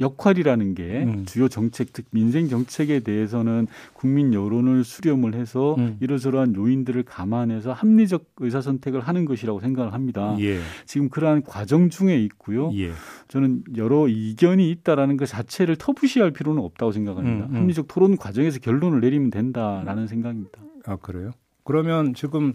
역할이라는 0.00 0.74
게 0.74 1.04
음. 1.04 1.24
주요 1.24 1.48
정책, 1.48 1.94
즉 1.94 2.06
민생 2.10 2.48
정책에 2.48 3.00
대해서는 3.00 3.68
국민 3.92 4.34
여론을 4.34 4.82
수렴을 4.82 5.34
해서 5.34 5.76
음. 5.78 5.96
이러저러한 6.00 6.56
요인들을 6.56 7.04
감안해서 7.04 7.72
합리적 7.72 8.24
의사 8.38 8.60
선택을 8.60 9.00
하는 9.00 9.24
것이라고 9.24 9.60
생각을 9.60 9.92
합니다. 9.92 10.36
예. 10.40 10.58
지금 10.84 11.08
그러한 11.08 11.44
과정 11.44 11.90
중에 11.90 12.18
있고요. 12.24 12.72
예. 12.74 12.90
저는 13.28 13.62
여러 13.76 14.08
이견이 14.08 14.68
있다라는 14.70 15.16
것 15.16 15.26
자체를 15.26 15.76
터부시할 15.76 16.32
필요는 16.32 16.60
없다고 16.60 16.90
생각합니다. 16.90 17.46
음, 17.46 17.54
음. 17.54 17.60
합리적 17.60 17.86
토론 17.86 18.16
과정에서 18.16 18.58
결론을 18.58 19.00
내리면 19.00 19.30
된다라는 19.30 20.08
생각입니다. 20.08 20.60
아 20.86 20.96
그래요? 20.96 21.30
그러면 21.62 22.14
지금 22.14 22.54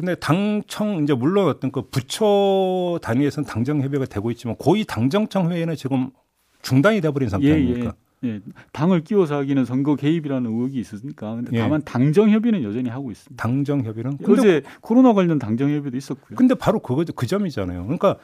근데 0.00 0.14
당청 0.14 1.02
이제 1.02 1.12
물론 1.12 1.48
어떤 1.48 1.70
그 1.70 1.82
부처 1.82 2.98
단위에서는 3.02 3.46
당정 3.46 3.82
협의가 3.82 4.06
되고 4.06 4.30
있지만 4.30 4.56
고위 4.56 4.86
당정청 4.86 5.52
회의는 5.52 5.76
지금 5.76 6.08
중단이 6.62 7.02
돼버린 7.02 7.28
상태 7.28 7.52
아닙니까? 7.52 7.92
예, 8.24 8.28
예. 8.28 8.40
당을 8.72 9.04
끼워서 9.04 9.36
하기는 9.36 9.66
선거 9.66 9.96
개입이라는 9.96 10.50
의혹이 10.50 10.80
있으니까. 10.80 11.34
근데 11.34 11.50
예. 11.52 11.60
다만 11.60 11.82
당정 11.84 12.30
협의는 12.30 12.62
여전히 12.62 12.88
하고 12.88 13.10
있습니다. 13.10 13.42
당정 13.42 13.82
협의는 13.84 14.16
어제 14.26 14.62
코로나 14.80 15.12
관련 15.12 15.38
당정 15.38 15.70
협의도 15.70 15.98
있었고요. 15.98 16.34
근데 16.34 16.54
바로 16.54 16.80
그거 16.80 17.04
그 17.14 17.26
점이잖아요. 17.26 17.82
그러니까 17.82 18.16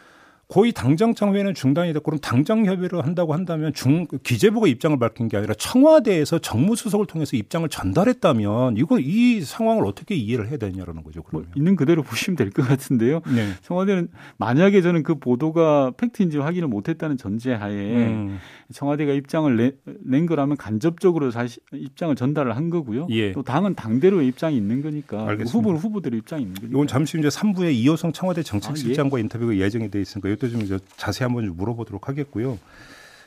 고위 0.49 0.71
당정청 0.73 1.35
회의는 1.35 1.55
중단이 1.55 1.93
됐고 1.93 2.05
그럼 2.05 2.21
당정 2.21 2.67
협의를 2.67 3.05
한다고 3.05 3.35
한다면 3.35 3.75
중 3.75 4.07
기재부가 4.23 4.69
입장을 4.69 4.97
밝힌 4.97 5.29
게 5.29 5.37
아니라 5.37 5.55
청와대에서 5.55 6.39
정무수석을 6.39 7.07
통해서 7.07 7.37
입장을 7.37 7.69
전달했다면 7.69 8.77
이거 8.77 9.01
이 9.01 9.41
상황을 9.41 9.85
어떻게 9.85 10.15
이해를 10.15 10.49
해야 10.49 10.57
되냐라는 10.57 11.03
거죠. 11.03 11.21
뭐 11.21 11.25
그러면 11.31 11.47
뭐 11.49 11.53
있는 11.57 11.75
그대로 11.75 12.03
보시면 12.05 12.37
될 12.37 12.51
것 12.51 12.63
같은데요. 12.67 13.23
네. 13.35 13.49
청와대는 13.63 14.09
만약에 14.37 14.81
저는 14.83 15.03
그 15.03 15.17
보도가 15.17 15.93
팩트인지 15.97 16.39
확인을 16.39 16.69
못했다는 16.69 17.17
전제하에 17.17 17.73
음. 17.73 18.39
청와대가 18.73 19.13
입장을 19.13 19.55
내, 19.57 19.73
낸 20.05 20.27
거라면 20.27 20.57
간접적으로 20.57 21.33
사실 21.33 21.61
입장을 21.73 22.15
전달을 22.15 22.55
한 22.57 22.71
거고요. 22.71 23.09
예. 23.11 23.33
또 23.33 23.43
당은 23.43 23.75
당대로의 23.75 24.29
입장이 24.29 24.57
있는 24.57 24.81
거니까 24.81 25.27
후보는 25.35 25.81
후보대로 25.81 26.17
입장이 26.17 26.43
있는 26.43 26.55
거니까. 26.55 26.71
이건 26.71 26.87
잠시 26.87 27.19
이제 27.19 27.29
3부에 27.29 27.75
이호성 27.75 28.13
청와대 28.13 28.45
정책실장과 28.45 29.17
아, 29.17 29.19
예. 29.19 29.23
인터뷰가 29.23 29.57
예정이 29.57 29.91
돼 29.91 30.01
있으니까 30.01 30.36
이것도 30.37 30.49
좀 30.51 30.79
자세히 30.97 31.27
한번 31.27 31.55
물어보도록 31.57 32.09
하겠고요. 32.09 32.59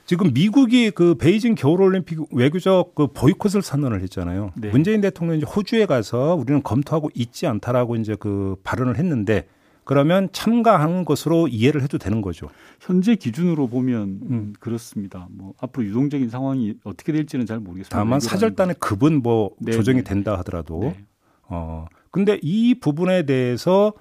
지금 0.06 0.34
미국이 0.34 0.90
그 0.90 1.16
베이징 1.16 1.54
겨울올림픽 1.56 2.20
외교적 2.32 2.96
그 2.96 3.08
보이콧을 3.08 3.62
선언을 3.62 4.02
했잖아요. 4.02 4.54
네. 4.56 4.70
문재인 4.70 5.02
대통령이 5.02 5.44
호주에 5.44 5.86
가서 5.86 6.34
우리는 6.34 6.64
검토하고 6.64 7.12
있지 7.14 7.46
않다라고 7.46 7.96
이제 7.98 8.16
그 8.20 8.56
발언을 8.64 8.98
했는데 8.98 9.46
그러면 9.84 10.30
참가하는 10.32 11.06
것으로 11.06 11.48
이해를 11.48 11.84
해도 11.84 11.98
되는 12.00 12.22
거죠. 12.22 12.50
현재 12.80 13.16
기준으로 13.16 13.68
보면 13.68 14.20
음. 14.30 14.54
그렇습니다. 14.60 15.28
뭐 15.32 15.54
앞으로 15.60 15.86
유동적인 15.86 16.30
상황이 16.30 16.74
어떻게 16.84 17.12
될지는 17.12 17.46
잘 17.46 17.60
모르겠습니다. 17.60 17.96
다만 17.96 18.20
사절단의 18.20 18.78
급은 18.80 19.22
뭐 19.22 19.52
네. 19.60 19.72
조정이 19.72 20.00
네. 20.00 20.04
된다 20.04 20.38
하더라도 20.40 20.80
네. 20.82 20.96
어 21.44 21.86
근데 22.10 22.40
이 22.42 22.76
부분에 22.80 23.28
대해서 23.28 23.94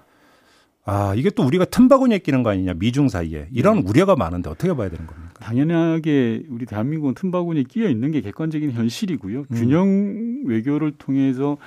아, 0.89 1.13
이게 1.15 1.29
또 1.29 1.43
우리가 1.43 1.65
틈바구니에 1.65 2.19
끼는 2.19 2.41
거 2.41 2.49
아니냐, 2.49 2.73
미중 2.73 3.09
사이에. 3.09 3.47
이런 3.51 3.77
음. 3.77 3.87
우려가 3.87 4.15
많은데 4.15 4.49
어떻게 4.49 4.73
봐야 4.73 4.89
되는 4.89 5.05
겁니까? 5.05 5.33
당연하게 5.39 6.43
우리 6.49 6.65
대한민국은 6.65 7.13
틈바구니에 7.13 7.63
끼어 7.63 7.89
있는 7.89 8.11
게 8.11 8.21
객관적인 8.21 8.71
현실이고요. 8.71 9.39
음. 9.39 9.45
균형 9.55 10.43
외교를 10.45 10.93
통해서 10.97 11.57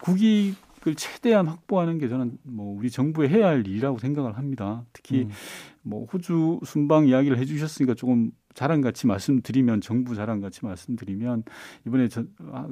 국익 0.00 0.56
을 0.84 0.96
최대한 0.96 1.46
확보하는 1.46 1.98
게 1.98 2.08
저는 2.08 2.38
뭐 2.42 2.76
우리 2.76 2.90
정부에 2.90 3.28
해야 3.28 3.46
할 3.46 3.64
일이라고 3.64 3.98
생각을 3.98 4.36
합니다. 4.36 4.82
특히 4.92 5.22
음. 5.22 5.30
뭐 5.82 6.06
호주 6.06 6.60
순방 6.64 7.08
이야기를 7.08 7.38
해 7.38 7.44
주셨으니까 7.44 7.94
조금 7.94 8.30
자랑같이 8.54 9.06
말씀드리면 9.06 9.80
정부 9.80 10.14
자랑같이 10.14 10.64
말씀드리면 10.64 11.44
이번에 11.86 12.08
저, 12.08 12.24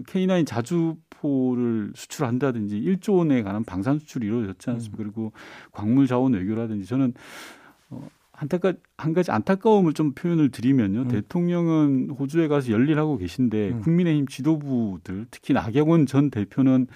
K9 0.07 0.47
자주포를 0.47 1.93
수출한다든지 1.95 2.81
1조 2.81 3.17
원에 3.19 3.43
관한 3.43 3.65
방산 3.65 3.99
수출이 3.99 4.27
이루어졌지 4.27 4.71
않습니까? 4.71 5.03
음. 5.03 5.05
그리고 5.05 5.33
광물 5.73 6.07
자원 6.07 6.35
외교라든지 6.35 6.87
저는 6.87 7.15
어, 7.89 8.09
안타까 8.33 8.73
한 8.97 9.13
가지 9.13 9.31
안타까움을 9.31 9.93
좀 9.93 10.13
표현을 10.13 10.51
드리면요. 10.51 11.01
음. 11.03 11.09
대통령은 11.09 12.11
호주에 12.19 12.49
가서 12.49 12.73
열일하고 12.73 13.19
계신데 13.19 13.71
음. 13.71 13.81
국민의힘 13.81 14.29
지도부들 14.29 15.27
특히 15.31 15.53
나경원 15.53 16.07
전 16.07 16.31
대표는 16.31 16.87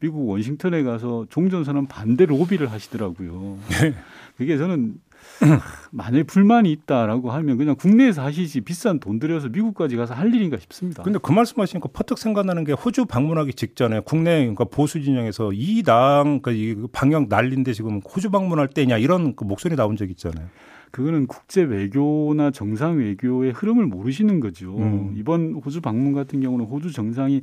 미국 0.00 0.26
워싱턴에 0.28 0.82
가서 0.82 1.26
종전선언 1.28 1.86
반대 1.88 2.24
로비를 2.24 2.70
하시더라고요. 2.70 3.58
네. 3.68 3.94
그게 4.36 4.56
저는 4.56 4.94
만약에 5.90 6.22
불만이 6.24 6.70
있다라고 6.70 7.30
하면 7.30 7.56
그냥 7.56 7.76
국내에서 7.76 8.22
하시지 8.22 8.60
비싼 8.62 9.00
돈 9.00 9.18
들여서 9.18 9.48
미국까지 9.48 9.96
가서 9.96 10.14
할 10.14 10.34
일인가 10.34 10.58
싶습니다. 10.58 11.02
근데 11.02 11.18
그 11.22 11.32
말씀하시니까 11.32 11.88
퍼뜩 11.92 12.18
생각나는 12.18 12.64
게 12.64 12.72
호주 12.72 13.06
방문하기 13.06 13.54
직전에 13.54 14.00
국내 14.00 14.38
그러니까 14.40 14.64
보수 14.64 15.02
진영에서 15.02 15.52
이당 15.52 16.40
그러니까 16.40 16.50
이 16.52 16.86
방역 16.92 17.28
난리인데 17.28 17.72
지금 17.72 18.00
호주 18.00 18.30
방문할 18.30 18.68
때냐 18.68 18.98
이런 18.98 19.36
그 19.36 19.44
목소리 19.44 19.76
나온 19.76 19.96
적 19.96 20.10
있잖아요. 20.10 20.48
그거는 20.94 21.26
국제 21.26 21.62
외교나 21.62 22.52
정상 22.52 22.98
외교의 22.98 23.50
흐름을 23.50 23.86
모르시는 23.86 24.38
거죠. 24.38 24.78
음. 24.78 25.12
이번 25.16 25.54
호주 25.54 25.80
방문 25.80 26.12
같은 26.12 26.40
경우는 26.40 26.66
호주 26.66 26.92
정상이 26.92 27.42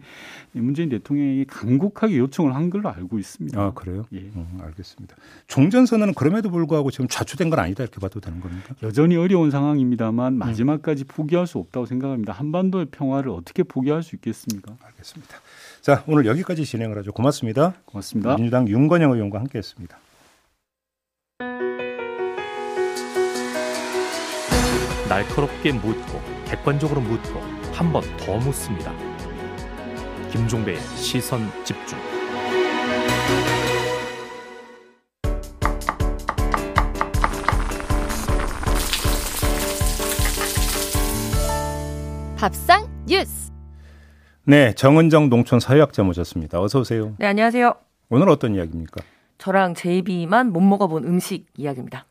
문재인 0.54 0.88
대통령이 0.88 1.44
강국하게 1.50 2.18
요청을 2.18 2.56
한 2.56 2.70
걸로 2.70 2.88
알고 2.88 3.20
있습니다. 3.20 3.62
아 3.62 3.74
그래요? 3.74 4.06
예, 4.14 4.20
음, 4.20 4.58
알겠습니다. 4.62 5.18
종전 5.48 5.86
선언은 5.86 6.14
그럼에도 6.14 6.50
불구하고 6.50 6.92
지금 6.92 7.10
좌초된 7.10 7.50
건 7.50 7.60
아니다 7.60 7.84
이렇게 7.84 8.00
봐도 8.00 8.22
되는 8.22 8.40
겁니까? 8.40 8.74
여전히 8.84 9.18
어려운 9.18 9.52
상황입니다만 9.52 10.36
음. 10.36 10.40
마지막까지 10.40 11.04
포기할 11.04 11.46
수 11.46 11.58
없다고 11.58 11.86
생각합니다. 11.86 12.32
한반도의 12.32 12.86
평화를 12.86 13.32
어떻게 13.32 13.64
포기할 13.64 14.02
수 14.02 14.16
있겠습니까? 14.16 14.78
알겠습니다. 14.82 15.36
자 15.82 16.06
오늘 16.08 16.26
여기까지 16.26 16.64
진행을 16.64 16.98
하죠. 17.00 17.12
고맙습니다. 17.12 17.74
고맙습니다. 17.84 18.38
민주당 18.38 18.70
윤건영 18.70 19.12
의원과 19.12 19.40
함께했습니다. 19.40 19.98
날카롭게 25.12 25.74
묻고 25.74 26.22
객관적으로 26.46 27.02
묻고 27.02 27.42
한 27.74 27.92
번 27.92 28.02
더 28.18 28.38
묻습니다. 28.38 28.94
김종배의 30.32 30.80
시선 30.96 31.52
집중. 31.66 32.00
밥상 42.38 42.88
뉴스. 43.06 43.52
네, 44.44 44.74
정은정 44.74 45.30
농촌 45.30 45.60
사회학자 45.60 46.04
모셨습니다. 46.04 46.60
어서 46.62 46.80
오세요. 46.80 47.14
네, 47.20 47.28
안녕하세요. 47.28 47.76
오늘 48.10 48.30
어떤 48.30 48.56
이야기입니까? 48.56 49.04
저랑 49.38 49.76
제이비만 49.76 50.52
못 50.52 50.62
먹어본 50.62 51.06
음식 51.06 51.46
이야기입니다. 51.56 52.06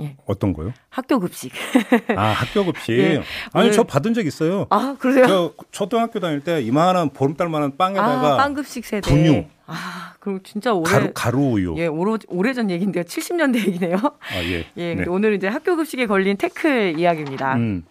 예. 0.00 0.16
어떤 0.26 0.52
거요? 0.52 0.72
학교 0.88 1.20
급식. 1.20 1.52
아, 2.16 2.32
학교 2.32 2.64
급식. 2.64 2.92
예. 2.92 3.22
아니, 3.52 3.68
네. 3.68 3.72
저 3.74 3.82
받은 3.84 4.14
적 4.14 4.26
있어요. 4.26 4.66
아, 4.70 4.96
그러세요? 4.98 5.26
저 5.26 5.54
초등학교 5.70 6.18
다닐 6.18 6.40
때 6.40 6.62
이만한 6.62 7.10
보름달만한 7.10 7.76
빵에다가 7.76 8.34
아, 8.34 8.36
빵 8.36 8.54
급식 8.54 8.84
세대. 8.84 9.08
분유. 9.08 9.44
아, 9.66 10.14
그럼 10.20 10.40
진짜 10.42 10.72
오래 10.72 10.90
가루, 10.90 11.10
가루 11.14 11.38
우유. 11.52 11.74
예, 11.78 11.86
오래, 11.86 12.18
오래전 12.28 12.70
얘기인데요. 12.70 13.04
70년대 13.04 13.56
얘기네요. 13.66 13.96
아, 13.96 14.42
예. 14.42 14.66
예, 14.76 14.94
네. 14.94 15.04
오늘 15.06 15.34
이제 15.34 15.46
학교 15.48 15.76
급식에 15.76 16.06
걸린 16.06 16.36
태클 16.36 16.98
이야기입니다. 16.98 17.54
음. 17.56 17.84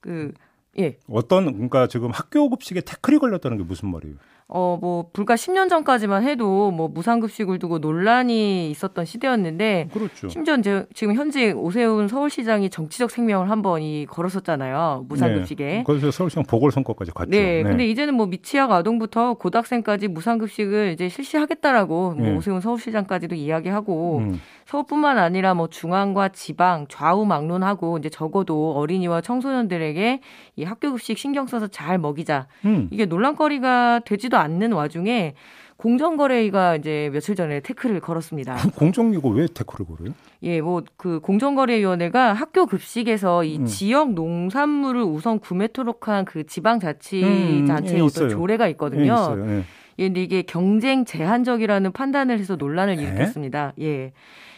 그 0.00 0.32
예. 0.78 0.96
어떤 1.08 1.52
그러니까 1.52 1.86
지금 1.86 2.10
학교 2.10 2.48
급식에 2.48 2.80
태클이 2.80 3.18
걸렸다는 3.18 3.58
게 3.58 3.64
무슨 3.64 3.90
말이에요? 3.90 4.16
어, 4.52 4.76
뭐, 4.80 5.06
불과 5.12 5.34
10년 5.36 5.68
전까지만 5.68 6.24
해도 6.24 6.70
뭐 6.72 6.88
무상급식을 6.88 7.58
두고 7.60 7.78
논란이 7.78 8.70
있었던 8.70 9.04
시대였는데. 9.04 9.88
그렇죠. 9.92 10.28
심지어 10.28 10.56
이제 10.56 10.84
지금 10.92 11.14
현재 11.14 11.52
오세훈 11.52 12.08
서울시장이 12.08 12.68
정치적 12.70 13.10
생명을 13.10 13.48
한 13.50 13.62
번 13.62 13.80
이 13.82 14.06
걸었었잖아요. 14.08 15.04
무상급식에. 15.08 15.64
네. 15.64 15.84
그래서 15.86 16.10
서울시장 16.10 16.44
보궐선거까지 16.44 17.12
갔죠. 17.12 17.30
네. 17.30 17.62
네. 17.62 17.62
근데 17.62 17.86
이제는 17.86 18.14
뭐 18.14 18.26
미취학 18.26 18.70
아동부터 18.72 19.34
고등학생까지 19.34 20.08
무상급식을 20.08 20.92
이제 20.94 21.08
실시하겠다라고 21.08 21.94
뭐 22.12 22.14
네. 22.18 22.28
뭐 22.30 22.38
오세훈 22.38 22.60
서울시장까지도 22.60 23.34
이야기하고 23.36 24.18
음. 24.18 24.40
서울뿐만 24.74 25.18
아니라 25.18 25.54
뭐 25.54 25.66
중앙과 25.68 26.28
지방 26.28 26.86
좌우 26.88 27.26
막론하고 27.26 27.98
이제 27.98 28.08
적어도 28.08 28.74
어린이와 28.76 29.20
청소년들에게 29.20 30.20
이 30.54 30.62
학교 30.64 30.92
급식 30.92 31.18
신경 31.18 31.48
써서 31.48 31.66
잘 31.66 31.98
먹이자. 31.98 32.46
음. 32.66 32.86
이게 32.92 33.04
논란거리가 33.04 34.02
되지도 34.04 34.38
않는 34.38 34.70
와중에 34.70 35.34
공정거래위가 35.76 36.76
이제 36.76 37.10
며칠 37.12 37.34
전에 37.34 37.58
태클을 37.60 37.98
걸었습니다. 38.00 38.54
공정위가 38.76 39.28
왜 39.30 39.48
태클을 39.52 39.86
걸어요? 39.86 40.14
예, 40.44 40.60
뭐 40.60 40.82
그 40.96 41.18
공정거래위원회가 41.20 42.34
학교 42.34 42.66
급식에서 42.66 43.42
이 43.42 43.58
음. 43.58 43.64
지역 43.66 44.12
농산물을 44.12 45.02
우선 45.02 45.40
구매토록 45.40 46.06
한 46.06 46.24
그 46.24 46.46
지방자치단체의 46.46 47.62
음, 47.62 47.96
예, 47.96 48.00
어떤 48.00 48.28
조례가 48.28 48.68
있거든요. 48.68 49.00
예, 49.02 49.04
있어요. 49.06 49.48
예. 49.48 49.64
예, 50.00 50.06
근데 50.06 50.22
이게 50.22 50.42
경쟁 50.42 51.04
제한적이라는 51.04 51.92
판단을 51.92 52.38
해서 52.38 52.56
논란을 52.56 52.98
예? 52.98 53.02
일으켰습니다. 53.02 53.74
예. 53.80 54.12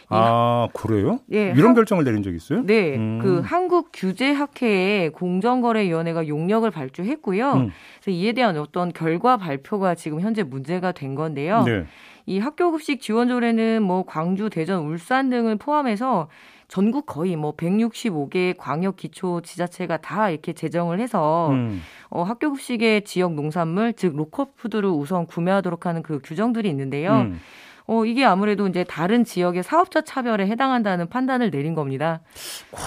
아 0.09 0.67
그래요? 0.73 1.19
예, 1.31 1.53
이런 1.55 1.69
한, 1.69 1.73
결정을 1.75 2.03
내린 2.03 2.21
적 2.23 2.33
있어요? 2.33 2.61
네, 2.63 2.95
음. 2.97 3.19
그 3.21 3.39
한국 3.39 3.89
규제학회에 3.93 5.09
공정거래위원회가 5.09 6.27
용역을 6.27 6.71
발주했고요. 6.71 7.51
음. 7.53 7.71
그래서 8.01 8.11
이에 8.11 8.33
대한 8.33 8.57
어떤 8.57 8.93
결과 8.93 9.37
발표가 9.37 9.95
지금 9.95 10.21
현재 10.21 10.43
문제가 10.43 10.91
된 10.91 11.15
건데요. 11.15 11.63
네. 11.63 11.85
이 12.25 12.39
학교급식 12.39 13.01
지원 13.01 13.27
조례는 13.27 13.81
뭐 13.81 14.03
광주, 14.05 14.49
대전, 14.49 14.85
울산 14.85 15.29
등을 15.29 15.57
포함해서 15.57 16.29
전국 16.67 17.05
거의 17.05 17.35
뭐 17.35 17.55
165개 17.55 18.55
광역 18.57 18.97
기초 18.97 19.41
지자체가 19.41 19.97
다 19.97 20.29
이렇게 20.29 20.53
제정을 20.53 20.99
해서 20.99 21.49
음. 21.51 21.81
어, 22.09 22.23
학교 22.23 22.51
급식의 22.51 23.03
지역 23.03 23.33
농산물 23.33 23.93
즉 23.93 24.15
로컬 24.15 24.47
푸드를 24.55 24.89
우선 24.89 25.25
구매하도록 25.25 25.85
하는 25.85 26.03
그 26.03 26.19
규정들이 26.23 26.69
있는데요. 26.69 27.11
음. 27.13 27.39
어, 27.85 28.05
이게 28.05 28.23
아무래도 28.23 28.67
이제 28.67 28.83
다른 28.83 29.23
지역의 29.23 29.63
사업자 29.63 30.01
차별에 30.01 30.47
해당한다는 30.47 31.09
판단을 31.09 31.51
내린 31.51 31.73
겁니다. 31.73 32.21
오, 32.71 32.77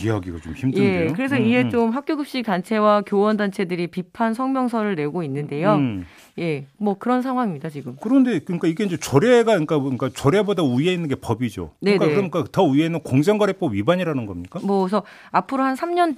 이해하기가 0.00 0.38
좀 0.40 0.54
힘든데요. 0.54 1.00
예, 1.04 1.12
그래서 1.14 1.36
음, 1.36 1.44
이에 1.44 1.62
음. 1.62 1.70
좀 1.70 1.90
학교급식 1.90 2.44
단체와 2.44 3.02
교원 3.02 3.36
단체들이 3.36 3.88
비판 3.88 4.34
성명서를 4.34 4.94
내고 4.94 5.22
있는데요. 5.22 5.74
음. 5.74 6.06
예, 6.38 6.64
뭐 6.78 6.96
그런 6.98 7.20
상황입니다 7.20 7.68
지금. 7.68 7.96
그런데 8.00 8.38
그러니까 8.38 8.66
이게 8.66 8.84
이제 8.84 8.96
조례가 8.96 9.44
그러니까 9.52 9.78
그러니까 9.78 10.08
조례보다 10.08 10.62
위에 10.62 10.92
있는 10.92 11.08
게 11.08 11.14
법이죠. 11.14 11.72
그러니까 11.80 12.06
네네. 12.06 12.14
그러니까 12.14 12.44
더 12.50 12.64
위에 12.64 12.86
있는 12.86 13.00
공정거래법 13.00 13.74
위반이라는 13.74 14.24
겁니까? 14.26 14.60
뭐 14.62 14.82
그래서 14.82 15.02
앞으로 15.30 15.62
한 15.62 15.74
3년 15.74 16.16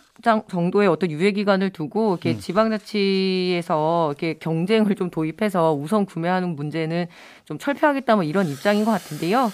정도의 0.48 0.86
어떤 0.86 1.10
유예 1.10 1.32
기간을 1.32 1.70
두고 1.70 2.12
이렇게 2.12 2.32
음. 2.32 2.38
지방자치에서 2.38 4.10
이렇게 4.10 4.38
경쟁을 4.38 4.94
좀 4.94 5.10
도입해서 5.10 5.74
우선 5.74 6.06
구매하는 6.06 6.54
문제는 6.54 7.06
좀 7.44 7.58
철폐하겠다 7.58 8.16
뭐 8.16 8.24
이런 8.24 8.48
입장인 8.48 8.84
것 8.84 8.90
같은데요. 8.90 9.50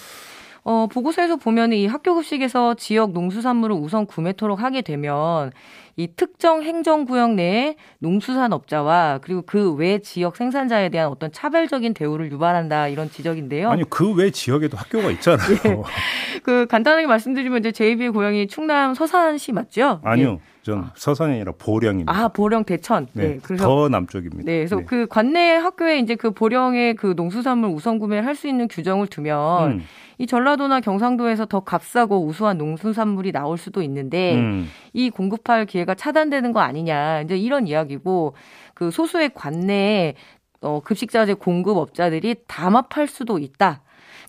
어, 0.63 0.87
보고서에서 0.91 1.37
보면 1.37 1.73
이 1.73 1.87
학교 1.87 2.15
급식에서 2.15 2.75
지역 2.75 3.13
농수산물을 3.13 3.75
우선 3.77 4.07
구매토록 4.07 4.61
하게 4.61 4.83
되면 4.83 5.53
이 6.01 6.09
특정 6.17 6.63
행정구역 6.63 7.33
내에 7.35 7.77
농수산업자와 7.99 9.19
그리고 9.23 9.43
그 9.43 9.75
외 9.75 9.99
지역 9.99 10.37
생산자에 10.37 10.89
대한 10.89 11.09
어떤 11.09 11.31
차별적인 11.31 11.93
대우를 11.95 12.33
유발한다 12.33 12.89
이런 12.89 13.11
지적인데요. 13.11 13.71
아니 13.71 13.85
그 13.89 14.15
외 14.15 14.31
지역에도 14.31 14.77
학교가 14.79 15.11
있잖아요. 15.13 15.49
예. 15.67 16.41
그 16.43 16.67
간단하게 16.67 17.07
말씀드리면 17.07 17.59
이제 17.61 17.71
제이비의 17.73 18.11
고향이 18.13 18.47
충남 18.49 18.95
서산시 18.95 19.53
맞죠? 19.53 20.01
아니요. 20.03 20.39
예. 20.41 20.51
전 20.63 20.79
아. 20.79 20.93
서산이 20.95 21.35
아니라 21.35 21.53
보령입니다. 21.59 22.13
아, 22.13 22.29
보령 22.29 22.65
대천. 22.65 23.07
네. 23.15 23.29
네. 23.29 23.39
그래서 23.43 23.65
더 23.65 23.89
남쪽입니다. 23.89 24.43
네. 24.45 24.59
그래서 24.59 24.77
네. 24.77 24.85
그 24.85 25.07
관내 25.07 25.53
학교에 25.57 25.99
이제 25.99 26.15
그 26.17 26.33
보령의 26.33 26.95
그 26.97 27.15
농수산물 27.17 27.71
우선 27.71 27.99
구매를 27.99 28.27
할 28.27 28.35
수 28.35 28.47
있는 28.49 28.69
규정을 28.69 29.07
두면 29.07 29.71
음. 29.71 29.83
이 30.19 30.27
전라도나 30.27 30.81
경상도에서 30.81 31.47
더 31.47 31.61
값싸고 31.61 32.27
우수한 32.27 32.59
농수산물이 32.59 33.33
나올 33.33 33.57
수도 33.57 33.81
있는데 33.83 34.35
음. 34.37 34.69
이 34.93 35.09
공급할 35.09 35.65
기회가 35.65 35.90
차단되는 35.95 36.53
거 36.53 36.61
아니냐 36.61 37.23
이제 37.23 37.37
이런 37.37 37.67
이야기고 37.67 38.35
그 38.75 38.91
소수의 38.91 39.33
관내에 39.35 40.15
어, 40.63 40.81
급식자재 40.85 41.35
공급업자들이 41.35 42.37
담합할 42.47 43.07
수도 43.07 43.39
있다. 43.39 43.83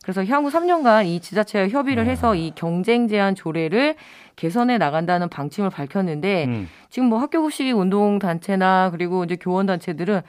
그래서 0.04 0.26
향후 0.26 0.50
3년간 0.50 1.06
이 1.06 1.20
지자체와 1.20 1.70
협의를 1.70 2.08
해서 2.08 2.32
아. 2.32 2.36
이 2.36 2.52
경쟁 2.56 3.08
제한 3.08 3.36
조례를 3.36 3.96
개선해 4.36 4.78
나간다는 4.78 5.30
방침을 5.30 5.70
밝혔는데 5.70 6.46
음. 6.46 6.70
지금 6.90 7.10
뭐 7.10 7.20
학교 7.20 7.42
급식 7.42 7.72
운동 7.74 8.18
단체나 8.18 8.90
그리고 8.92 9.24
이제 9.24 9.36
교원 9.36 9.68
단체들은 9.68 10.22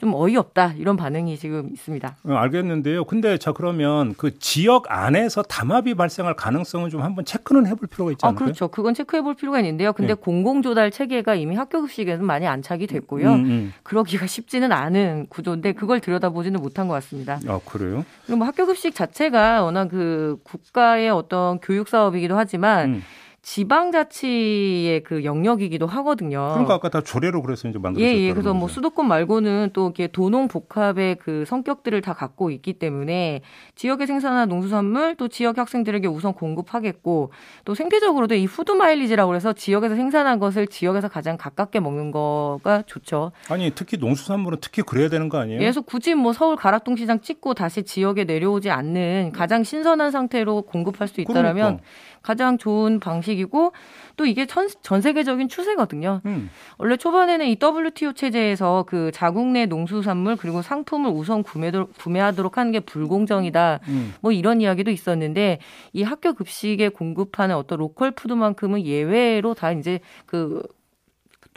좀 0.00 0.14
어이없다 0.14 0.74
이런 0.78 0.96
반응이 0.96 1.36
지금 1.38 1.70
있습니다. 1.72 2.16
어, 2.24 2.32
알겠는데요. 2.32 3.04
근데 3.04 3.36
자 3.36 3.52
그러면 3.52 4.14
그 4.16 4.38
지역 4.38 4.84
안에서 4.88 5.42
담합이 5.42 5.94
발생할 5.94 6.34
가능성은 6.34 6.90
좀 6.90 7.02
한번 7.02 7.24
체크는 7.24 7.66
해볼 7.66 7.88
필요가 7.88 8.12
있지 8.12 8.24
않을까요? 8.24 8.44
아, 8.44 8.46
그렇죠. 8.46 8.68
그건 8.68 8.94
체크해볼 8.94 9.34
필요가 9.34 9.58
있는데요. 9.58 9.92
근데 9.92 10.14
네. 10.14 10.20
공공조달 10.20 10.92
체계가 10.92 11.34
이미 11.34 11.56
학교급식에는 11.56 12.24
많이 12.24 12.46
안착이 12.46 12.86
됐고요. 12.86 13.32
음, 13.32 13.44
음. 13.44 13.72
그러기가 13.82 14.28
쉽지는 14.28 14.70
않은 14.70 15.26
구조인데 15.28 15.72
그걸 15.72 15.98
들여다보지는 16.00 16.60
못한 16.60 16.86
것 16.86 16.94
같습니다. 16.94 17.40
아 17.48 17.58
그래요? 17.64 18.04
그리고 18.24 18.38
뭐 18.38 18.46
학교급식 18.46 18.94
자체가 18.94 19.64
워낙 19.64 19.88
그 19.88 20.38
국가의 20.44 21.10
어떤 21.10 21.58
교육 21.58 21.88
사업이기도 21.88 22.36
하지만 22.38 22.90
음. 22.90 23.02
지방자치의 23.42 25.02
그 25.04 25.24
영역이기도 25.24 25.86
하거든요. 25.86 26.50
그러니까 26.52 26.74
아까 26.74 26.88
다 26.88 27.00
조례로 27.00 27.42
그래서 27.42 27.68
이제 27.68 27.78
만들어졌다. 27.78 28.14
예, 28.14 28.20
예. 28.20 28.32
그래서 28.32 28.52
뭐 28.52 28.68
수도권 28.68 29.06
말고는 29.06 29.70
또 29.72 29.86
이렇게 29.86 30.06
도농 30.08 30.48
복합의 30.48 31.16
그 31.16 31.44
성격들을 31.46 32.00
다 32.02 32.12
갖고 32.12 32.50
있기 32.50 32.74
때문에 32.74 33.42
지역에 33.74 34.06
생산한 34.06 34.48
농수산물 34.48 35.14
또 35.16 35.28
지역 35.28 35.58
학생들에게 35.58 36.08
우선 36.08 36.34
공급하겠고 36.34 37.30
또 37.64 37.74
생태적으로도 37.74 38.34
이 38.34 38.46
푸드 38.46 38.72
마일리지라고 38.72 39.34
해서 39.34 39.52
지역에서 39.52 39.94
생산한 39.94 40.38
것을 40.38 40.66
지역에서 40.66 41.08
가장 41.08 41.36
가깝게 41.36 41.80
먹는 41.80 42.10
거가 42.10 42.82
좋죠. 42.86 43.32
아니 43.48 43.70
특히 43.74 43.96
농수산물은 43.96 44.58
특히 44.60 44.82
그래야 44.82 45.08
되는 45.08 45.28
거 45.28 45.38
아니에요? 45.38 45.60
예, 45.60 45.64
그래서 45.64 45.80
굳이 45.80 46.14
뭐 46.14 46.32
서울 46.32 46.56
가락동 46.56 46.96
시장 46.96 47.20
찍고 47.20 47.54
다시 47.54 47.82
지역에 47.84 48.24
내려오지 48.24 48.70
않는 48.70 49.32
가장 49.32 49.62
신선한 49.62 50.10
상태로 50.10 50.62
공급할 50.62 51.08
수 51.08 51.20
있다라면 51.20 51.54
그러니까. 51.54 51.84
가장 52.22 52.58
좋은 52.58 53.00
방식 53.00 53.27
이고 53.32 53.72
또 54.16 54.26
이게 54.26 54.46
전, 54.46 54.68
전 54.82 55.00
세계적인 55.00 55.48
추세거든요. 55.48 56.20
음. 56.26 56.50
원래 56.78 56.96
초반에는 56.96 57.46
이 57.46 57.58
WTO 57.60 58.12
체제에서 58.12 58.84
그 58.88 59.10
자국 59.12 59.46
내 59.48 59.66
농수산물 59.66 60.36
그리고 60.36 60.62
상품을 60.62 61.10
우선 61.10 61.42
구매, 61.42 61.70
구매하도록 61.70 62.58
하는 62.58 62.72
게 62.72 62.80
불공정이다. 62.80 63.80
음. 63.88 64.14
뭐 64.20 64.32
이런 64.32 64.60
이야기도 64.60 64.90
있었는데 64.90 65.58
이 65.92 66.02
학교 66.02 66.32
급식에 66.32 66.88
공급하는 66.88 67.56
어떤 67.56 67.78
로컬 67.78 68.10
푸드만큼은 68.10 68.84
예외로 68.84 69.54
다 69.54 69.72
이제 69.72 70.00
그 70.26 70.62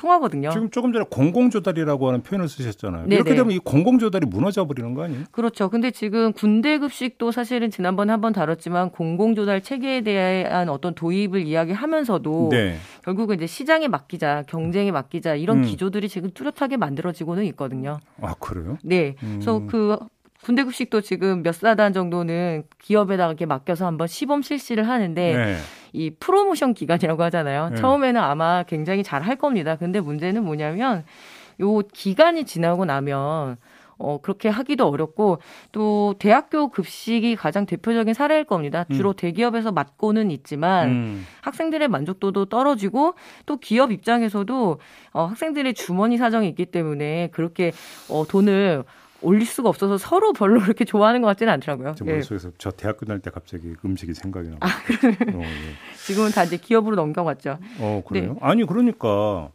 통하거든요. 0.02 0.50
지금 0.50 0.70
조금 0.72 0.92
전에 0.92 1.06
공공조달이라고 1.10 2.08
하는 2.08 2.24
표현을 2.24 2.50
쓰셨잖아요. 2.50 3.04
네네. 3.04 3.16
이렇게 3.16 3.36
되면 3.36 3.52
이 3.52 3.60
공공조달이 3.60 4.26
무너져 4.26 4.66
버리는 4.66 4.94
거 4.96 5.04
아니에요? 5.04 5.26
그렇죠. 5.32 5.70
근데 5.70 5.92
지금 5.92 6.34
군대 6.34 6.80
급식도 6.80 7.32
사실은 7.32 7.70
지난번에 7.70 8.12
한번 8.12 8.34
다뤘지만 8.34 8.90
공공조달 8.90 9.62
체계에 9.62 10.02
대한 10.02 10.70
어떤 10.70 10.96
도입을 10.96 11.46
이야기하면서도 11.46 12.50
네. 12.52 12.78
결국은 13.04 13.36
이제 13.36 13.46
시장에 13.46 13.88
맡기자, 13.88 14.44
경쟁에 14.48 14.92
맡기자 14.92 15.36
이런 15.36 15.60
음. 15.60 15.64
기조들이 15.64 16.10
지금 16.10 16.32
뚜렷하게 16.34 16.78
만들어지고는 16.78 17.46
있거든요. 17.46 18.00
아 18.22 18.34
그래요? 18.40 18.78
네. 18.84 19.16
음. 19.22 19.40
그래서 19.40 19.62
그 19.68 19.98
군대 20.44 20.64
급식도 20.64 21.02
지금 21.02 21.44
몇 21.44 21.54
사단 21.54 21.94
정도는 21.94 22.64
기업에다가 22.80 23.30
이렇게 23.30 23.46
맡겨서 23.46 23.86
한번 23.86 24.08
시범 24.08 24.42
실시를 24.42 24.88
하는데 24.88 25.36
네. 25.36 25.58
이 25.94 26.10
프로모션 26.20 26.74
기간이라고 26.74 27.22
하잖아요. 27.24 27.70
네. 27.70 27.76
처음에는 27.76 28.20
아마 28.20 28.64
굉장히 28.64 29.04
잘 29.04 29.22
할 29.22 29.36
겁니다. 29.36 29.76
근데 29.76 30.00
문제는 30.00 30.44
뭐냐면 30.44 31.04
요 31.60 31.80
기간이 31.94 32.46
지나고 32.46 32.86
나면 32.86 33.58
어, 34.00 34.18
그렇게 34.20 34.50
하기도 34.50 34.88
어렵고 34.88 35.38
또 35.72 36.16
대학교 36.18 36.70
급식이 36.70 37.36
가장 37.36 37.68
대표적인 37.68 38.16
사례일 38.16 38.46
겁니다. 38.46 38.86
음. 38.90 38.96
주로 38.96 39.10
음. 39.12 39.14
대기업에서 39.16 39.72
맡고는 39.72 40.32
있지만 40.32 40.90
음. 40.90 41.28
학생들의 41.42 41.88
만족도도 41.88 42.46
떨어지고 42.46 43.14
또 43.46 43.58
기업 43.58 43.92
입장에서도 43.92 44.80
어, 45.14 45.26
학생들의 45.26 45.76
주머니 45.76 46.18
사정이 46.18 46.48
있기 46.50 46.66
때문에 46.66 47.30
그렇게 47.32 47.74
어, 48.10 48.26
돈을 48.28 48.84
올릴 49.22 49.46
수가 49.46 49.70
없어서 49.70 49.98
서로 49.98 50.34
별로 50.34 50.60
그렇게 50.62 50.86
좋아하는 50.86 51.22
것 51.22 51.28
같지는 51.28 51.54
않더라고요. 51.54 51.96
저 51.98 52.06
머릿속에서 52.06 52.50
예. 52.50 52.54
저 52.58 52.72
대학교 52.72 53.06
다닐 53.06 53.22
때 53.22 53.30
갑자기 53.30 53.76
음식이 53.84 54.14
생각이 54.14 54.50
나요. 54.50 54.58
아, 54.62 54.68
어, 54.68 55.42
예. 55.42 55.76
지금은 56.06 56.32
다 56.32 56.44
이제 56.44 56.58
기업으로 56.58 56.96
넘겨갔죠. 56.96 57.58
어, 57.80 58.04
그래요? 58.08 58.34
네. 58.34 58.40
아니, 58.42 58.66
그러니까. 58.66 59.52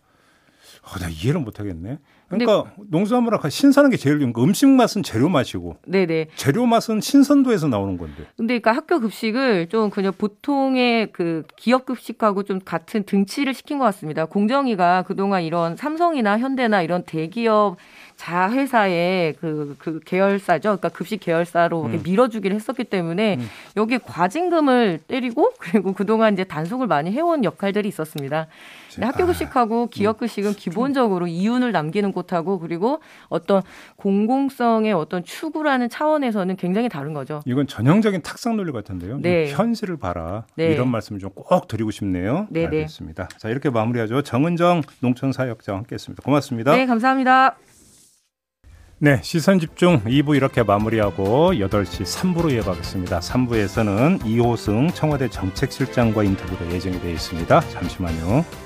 어, 0.83 0.99
나 1.01 1.09
이해를 1.09 1.41
못 1.41 1.59
하겠네. 1.59 1.99
그러니까 2.29 2.73
농수산물하고 2.91 3.49
신선한 3.49 3.91
게 3.91 3.97
제일 3.97 4.19
좋은 4.19 4.33
거. 4.33 4.43
음식 4.43 4.69
맛은 4.69 5.03
재료 5.03 5.29
맛이고. 5.29 5.77
네네. 5.87 6.29
재료 6.35 6.67
맛은 6.67 7.01
신선도에서 7.01 7.69
나오는 7.69 7.97
건데. 7.97 8.25
근데 8.37 8.59
그러니까 8.59 8.73
학교 8.73 9.01
급식을 9.01 9.69
좀 9.69 9.91
그냥 9.91 10.13
보통의 10.17 11.13
그 11.13 11.45
기업 11.57 11.87
급식하고 11.87 12.43
좀 12.43 12.61
같은 12.65 13.05
등치를 13.05 13.55
시킨 13.55 13.79
것 13.79 13.85
같습니다. 13.87 14.27
공정위가 14.27 15.05
그동안 15.07 15.43
이런 15.43 15.77
삼성이나 15.77 16.39
현대나 16.39 16.83
이런 16.83 17.05
대기업 17.05 17.77
자회사의 18.17 19.35
그, 19.41 19.77
그 19.79 20.01
계열사죠. 20.05 20.71
그러니까 20.71 20.89
급식 20.89 21.21
계열사로 21.21 21.85
음. 21.85 22.01
밀어주기를 22.05 22.55
했었기 22.55 22.85
때문에 22.85 23.37
음. 23.37 23.49
여기 23.77 23.99
과징금을 23.99 25.01
때리고 25.07 25.53
그리고 25.61 25.93
그동안 25.93 26.33
이제 26.33 26.45
단속을 26.45 26.87
많이 26.87 27.13
해온 27.13 27.45
역할들이 27.45 27.89
있었습니다. 27.89 28.49
학교 29.01 29.27
급식하고 29.27 29.85
아, 29.85 29.89
기업 29.91 30.19
급식은 30.19 30.55
기본적으로 30.55 31.27
이윤을 31.27 31.71
남기는 31.71 32.13
곳하고 32.13 32.59
그리고 32.59 33.01
어떤 33.29 33.63
공공성의 33.97 34.95
어떤 34.95 35.23
추구라는 35.23 35.91
차원에서는 35.91 36.57
굉장히 36.57 36.89
다른 36.89 37.13
거죠. 37.13 37.43
이건 37.45 37.67
전형적인 37.67 38.23
탁상 38.23 38.57
논리 38.57 38.73
같은데요. 38.73 39.19
네. 39.21 39.51
현실을 39.51 39.99
봐라. 39.99 40.47
네. 40.55 40.73
이런 40.73 40.89
말씀 40.89 41.19
좀꼭 41.19 41.69
드리고 41.69 41.91
싶네요. 41.91 42.47
네, 42.49 42.61
네, 42.61 42.67
알겠습니다. 42.67 43.29
자, 43.37 43.49
이렇게 43.51 43.69
마무리하죠. 43.69 44.23
정은정 44.23 44.83
농촌사역자와 45.01 45.79
함께했습니다. 45.79 46.23
고맙습니다. 46.23 46.75
네, 46.75 46.87
감사합니다. 46.87 47.57
네, 48.99 49.21
시선 49.23 49.59
집중 49.61 50.03
2부 50.05 50.35
이렇게 50.35 50.63
마무리하고 50.63 51.53
8시 51.53 52.05
3부로 52.05 52.51
이어가겠습니다. 52.51 53.21
3부에서는 53.21 54.25
이호승 54.25 54.89
청와대 54.89 55.29
정책실장과 55.29 56.25
인터뷰가 56.25 56.73
예정이 56.73 56.99
되어 57.03 57.11
있습니다. 57.11 57.61
잠시만요. 57.61 58.66